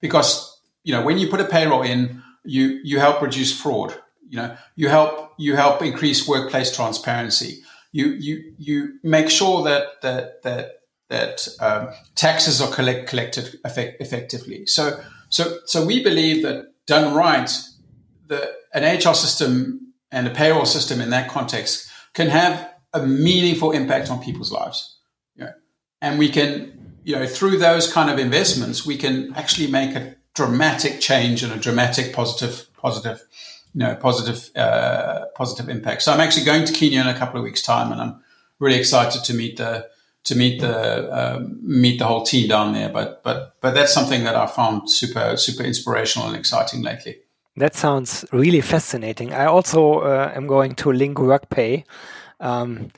Because 0.00 0.60
you 0.82 0.94
know 0.94 1.02
when 1.02 1.18
you 1.18 1.28
put 1.28 1.40
a 1.40 1.44
payroll 1.44 1.82
in 1.82 2.22
you 2.44 2.80
you 2.82 2.98
help 2.98 3.22
reduce 3.22 3.58
fraud 3.58 3.94
you 4.28 4.36
know 4.36 4.56
you 4.74 4.88
help 4.88 5.32
you 5.38 5.56
help 5.56 5.82
increase 5.82 6.26
workplace 6.26 6.74
transparency. 6.74 7.62
You 7.92 8.06
you 8.08 8.54
you 8.58 8.98
make 9.02 9.30
sure 9.30 9.62
that 9.64 10.00
that 10.02 10.42
that 10.42 10.80
that 11.08 11.46
um, 11.60 11.90
taxes 12.14 12.60
are 12.60 12.72
collect, 12.72 13.08
collected 13.08 13.60
effect, 13.64 14.00
effectively. 14.00 14.66
So 14.66 15.00
so 15.28 15.58
so 15.66 15.84
we 15.84 16.02
believe 16.02 16.42
that 16.42 16.72
done 16.86 17.14
right 17.14 17.50
the 18.26 18.52
an 18.74 18.82
HR 18.82 19.14
system 19.14 19.92
and 20.10 20.26
a 20.26 20.30
payroll 20.30 20.66
system 20.66 21.00
in 21.00 21.10
that 21.10 21.30
context 21.30 21.88
can 22.12 22.28
have 22.28 22.70
a 22.92 23.06
meaningful 23.06 23.72
impact 23.72 24.10
on 24.10 24.22
people's 24.22 24.52
lives. 24.52 24.98
You 25.36 25.44
know? 25.44 25.52
And 26.02 26.18
we 26.18 26.28
can, 26.28 26.96
you 27.04 27.16
know, 27.16 27.26
through 27.26 27.58
those 27.58 27.92
kind 27.92 28.10
of 28.10 28.18
investments, 28.18 28.84
we 28.84 28.96
can 28.96 29.34
actually 29.34 29.70
make 29.70 29.94
a 29.94 30.14
dramatic 30.34 31.00
change 31.00 31.42
and 31.42 31.52
a 31.52 31.56
dramatic 31.56 32.12
positive, 32.12 32.68
positive, 32.76 33.22
you 33.72 33.80
know, 33.80 33.94
positive, 33.96 34.50
uh, 34.56 35.26
positive 35.34 35.68
impact. 35.68 36.02
So 36.02 36.12
I'm 36.12 36.20
actually 36.20 36.44
going 36.44 36.64
to 36.64 36.72
Kenya 36.72 37.00
in 37.00 37.08
a 37.08 37.18
couple 37.18 37.38
of 37.38 37.44
weeks' 37.44 37.62
time, 37.62 37.92
and 37.92 38.00
I'm 38.00 38.20
really 38.58 38.78
excited 38.78 39.24
to 39.24 39.34
meet 39.34 39.56
the 39.56 39.88
to 40.24 40.34
meet 40.34 40.60
the 40.60 41.36
um, 41.36 41.58
meet 41.62 41.98
the 41.98 42.06
whole 42.06 42.24
team 42.24 42.48
down 42.48 42.72
there. 42.72 42.88
But 42.88 43.22
but 43.22 43.56
but 43.60 43.74
that's 43.74 43.92
something 43.92 44.24
that 44.24 44.36
I 44.36 44.46
found 44.46 44.90
super 44.90 45.36
super 45.36 45.62
inspirational 45.64 46.28
and 46.28 46.36
exciting 46.36 46.82
lately. 46.82 47.18
That 47.56 47.74
sounds 47.74 48.24
really 48.32 48.60
fascinating. 48.60 49.32
I 49.32 49.46
also 49.46 50.00
uh, 50.00 50.32
am 50.34 50.46
going 50.48 50.74
to 50.76 50.92
link 50.92 51.18
WorkPay. 51.18 51.84
Um, 52.40 52.90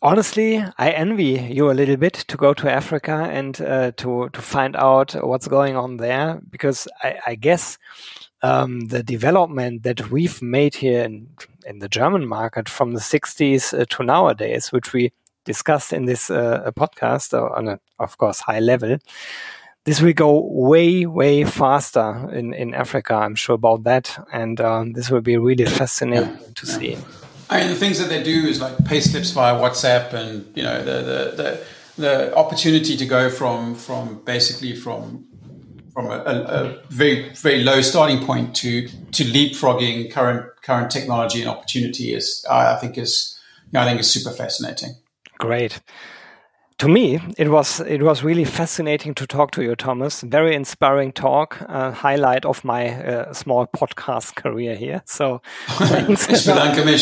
honestly, 0.00 0.64
I 0.78 0.90
envy 0.90 1.32
you 1.52 1.70
a 1.70 1.74
little 1.74 1.96
bit 1.96 2.14
to 2.14 2.36
go 2.38 2.54
to 2.54 2.72
Africa 2.72 3.28
and 3.30 3.60
uh, 3.60 3.92
to 3.98 4.30
to 4.30 4.40
find 4.40 4.74
out 4.76 5.12
what's 5.22 5.48
going 5.48 5.76
on 5.76 5.98
there 5.98 6.40
because 6.50 6.88
I, 7.02 7.18
I 7.26 7.34
guess 7.34 7.76
um, 8.42 8.88
the 8.88 9.02
development 9.02 9.82
that 9.82 10.10
we've 10.10 10.40
made 10.40 10.76
here 10.76 11.02
in 11.04 11.28
in 11.66 11.80
the 11.80 11.88
German 11.88 12.26
market 12.26 12.70
from 12.70 12.92
the 12.94 13.00
60s 13.00 13.78
uh, 13.78 13.84
to 13.90 14.02
nowadays, 14.02 14.72
which 14.72 14.94
we 14.94 15.12
discussed 15.44 15.92
in 15.92 16.06
this 16.06 16.30
uh, 16.30 16.70
podcast 16.74 17.34
uh, 17.34 17.54
on 17.54 17.68
a, 17.68 17.80
of 17.98 18.16
course, 18.16 18.40
high 18.40 18.60
level. 18.60 18.96
This 19.84 20.00
will 20.00 20.14
go 20.14 20.40
way, 20.50 21.04
way 21.04 21.44
faster 21.44 22.30
in, 22.32 22.54
in 22.54 22.72
Africa. 22.74 23.14
I'm 23.14 23.34
sure 23.34 23.54
about 23.54 23.84
that. 23.84 24.26
And 24.32 24.60
um, 24.60 24.92
this 24.92 25.10
will 25.10 25.20
be 25.20 25.36
really 25.36 25.66
fascinating 25.66 26.30
yeah. 26.30 26.46
to 26.54 26.66
yeah. 26.66 26.78
see. 26.78 26.98
I 27.50 27.60
mean, 27.60 27.68
the 27.68 27.76
things 27.76 27.98
that 27.98 28.08
they 28.08 28.22
do 28.22 28.46
is 28.46 28.60
like 28.60 28.82
pay 28.86 29.00
slips 29.00 29.32
via 29.32 29.54
WhatsApp 29.54 30.14
and, 30.14 30.50
you 30.56 30.62
know, 30.62 30.78
the, 30.82 30.92
the, 31.02 31.42
the, 31.42 31.64
the 31.96 32.34
opportunity 32.34 32.96
to 32.96 33.04
go 33.04 33.28
from, 33.28 33.74
from 33.74 34.24
basically 34.24 34.74
from 34.74 35.26
from 35.92 36.06
a, 36.06 36.16
a, 36.16 36.82
very 36.88 37.28
very 37.34 37.62
low 37.62 37.80
starting 37.80 38.26
point 38.26 38.54
to 38.56 38.88
to 39.12 39.24
leapfrogging 39.24 40.10
current 40.10 40.44
current 40.62 40.90
technology 40.90 41.40
and 41.40 41.48
opportunity 41.48 42.12
is 42.12 42.44
I 42.50 42.74
think 42.76 42.98
is 42.98 43.38
I 43.72 43.84
think 43.84 44.00
is 44.00 44.10
super 44.10 44.34
fascinating. 44.34 44.96
Great. 45.38 45.80
To 46.78 46.88
me, 46.88 47.20
it 47.38 47.50
was 47.50 47.78
it 47.80 48.02
was 48.02 48.24
really 48.24 48.44
fascinating 48.44 49.14
to 49.14 49.26
talk 49.28 49.52
to 49.52 49.62
you, 49.62 49.76
Thomas. 49.76 50.22
Very 50.22 50.56
inspiring 50.56 51.12
talk, 51.12 51.62
uh, 51.68 51.92
highlight 51.92 52.44
of 52.44 52.64
my 52.64 52.90
uh, 52.90 53.32
small 53.32 53.68
podcast 53.68 54.34
career 54.34 54.74
here. 54.74 55.00
So, 55.06 55.40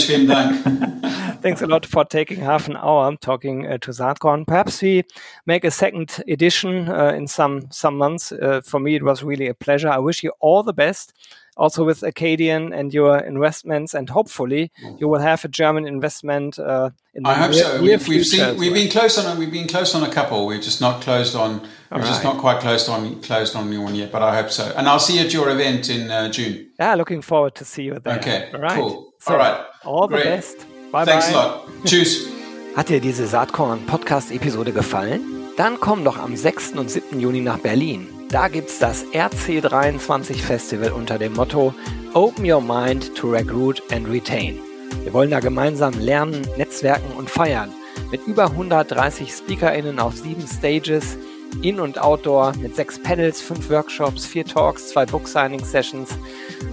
vielen 0.07 0.27
Dank. 0.27 0.63
Thanks 1.43 1.63
a 1.63 1.67
lot 1.67 1.87
for 1.87 2.05
taking 2.05 2.41
half 2.41 2.69
an 2.69 2.77
hour 2.77 3.17
talking 3.17 3.67
uh, 3.67 3.79
to 3.79 3.93
Saatkorn. 3.93 4.47
Perhaps 4.47 4.83
we 4.83 5.05
make 5.47 5.65
a 5.65 5.71
second 5.71 6.23
edition 6.29 6.89
uh, 6.91 7.15
in 7.17 7.27
some 7.27 7.63
some 7.71 7.97
months. 7.97 8.31
Uh, 8.31 8.61
for 8.63 8.79
me, 8.79 8.95
it 8.95 9.03
was 9.03 9.25
really 9.25 9.49
a 9.49 9.55
pleasure. 9.55 9.89
I 9.89 9.99
wish 9.99 10.23
you 10.23 10.33
all 10.41 10.63
the 10.63 10.75
best 10.75 11.15
also 11.57 11.85
with 11.85 12.03
Acadian 12.03 12.73
and 12.73 12.93
your 12.93 13.19
investments, 13.19 13.95
and 13.95 14.09
hopefully 14.09 14.71
you 14.99 15.09
will 15.09 15.21
have 15.21 15.45
a 15.45 15.49
German 15.49 15.87
investment 15.87 16.59
uh, 16.59 16.91
in 17.15 17.23
the 17.23 17.29
I 17.29 17.35
hope 17.35 17.51
near, 17.51 17.63
so. 17.63 17.83
We've, 17.83 18.09
we've 18.09 18.27
seen, 18.27 18.57
we've 18.57 18.73
been 18.73 18.91
close 18.91 19.19
on 19.19 19.39
we've 19.39 19.53
been 19.53 19.69
close 19.69 19.95
on 19.95 20.03
a 20.03 20.11
couple. 20.11 20.47
We've 20.47 20.63
just 20.63 20.81
not 20.81 21.03
closed 21.03 21.35
on. 21.35 21.51
All 21.51 21.59
we've 21.59 22.01
right. 22.01 22.07
just 22.07 22.25
not 22.25 22.39
quite 22.39 22.61
closed 22.61 22.89
on 22.89 23.21
closed 23.21 23.55
on 23.55 23.83
one 23.83 23.95
yet, 23.95 24.11
but 24.11 24.23
I 24.23 24.35
hope 24.37 24.51
so. 24.51 24.73
And 24.77 24.89
I'll 24.89 24.99
see 24.99 25.19
you 25.19 25.27
at 25.27 25.33
your 25.33 25.51
event 25.51 25.91
in 25.91 26.11
uh, 26.11 26.31
June. 26.31 26.71
Yeah, 26.79 26.95
looking 26.95 27.23
forward 27.23 27.55
to 27.57 27.65
see 27.65 27.83
you 27.83 27.99
there. 27.99 28.19
Okay, 28.19 28.51
all 28.55 28.61
right. 28.61 28.79
cool. 28.79 29.13
So, 29.21 29.33
all 29.33 29.39
right, 29.39 29.61
all 29.85 30.09
Great. 30.09 30.25
the 30.25 30.31
best. 30.31 30.59
Bye 30.91 31.05
bye. 31.05 31.13
Thanks 31.13 31.33
bye. 31.33 31.33
a 31.33 31.37
lot. 31.37 31.69
Tschüss. 31.85 32.27
Hat 32.75 32.89
dir 32.89 33.01
diese 33.01 33.27
Saatkorn-Podcast-Episode 33.27 34.73
gefallen? 34.73 35.21
Dann 35.59 35.79
komm 35.79 36.05
doch 36.05 36.19
am 36.19 36.35
6. 36.35 36.73
und 36.73 36.91
7. 36.91 37.21
Juni 37.21 37.43
nach 37.43 37.59
Berlin. 37.59 38.22
Da 38.33 38.49
gibt's 38.49 38.79
das 38.79 39.05
RC23 39.13 40.37
Festival 40.37 40.93
unter 40.93 41.19
dem 41.19 41.35
Motto 41.35 41.75
Open 42.15 42.51
Your 42.51 42.63
Mind 42.63 43.15
to 43.15 43.31
Recruit 43.31 43.83
and 43.93 44.09
Retain. 44.09 44.59
Wir 45.03 45.13
wollen 45.13 45.31
da 45.31 45.41
gemeinsam 45.41 45.93
lernen, 46.01 46.41
netzwerken 46.57 47.13
und 47.19 47.29
feiern. 47.29 47.71
Mit 48.11 48.27
über 48.27 48.45
130 48.47 49.31
SpeakerInnen 49.31 49.99
auf 49.99 50.17
sieben 50.17 50.47
Stages– 50.47 51.19
in- 51.61 51.81
und 51.81 52.01
Outdoor 52.01 52.55
mit 52.57 52.75
sechs 52.75 53.01
Panels, 53.01 53.41
fünf 53.41 53.69
Workshops, 53.69 54.25
vier 54.25 54.45
Talks, 54.45 54.89
zwei 54.89 55.05
Book-Signing-Sessions, 55.05 56.11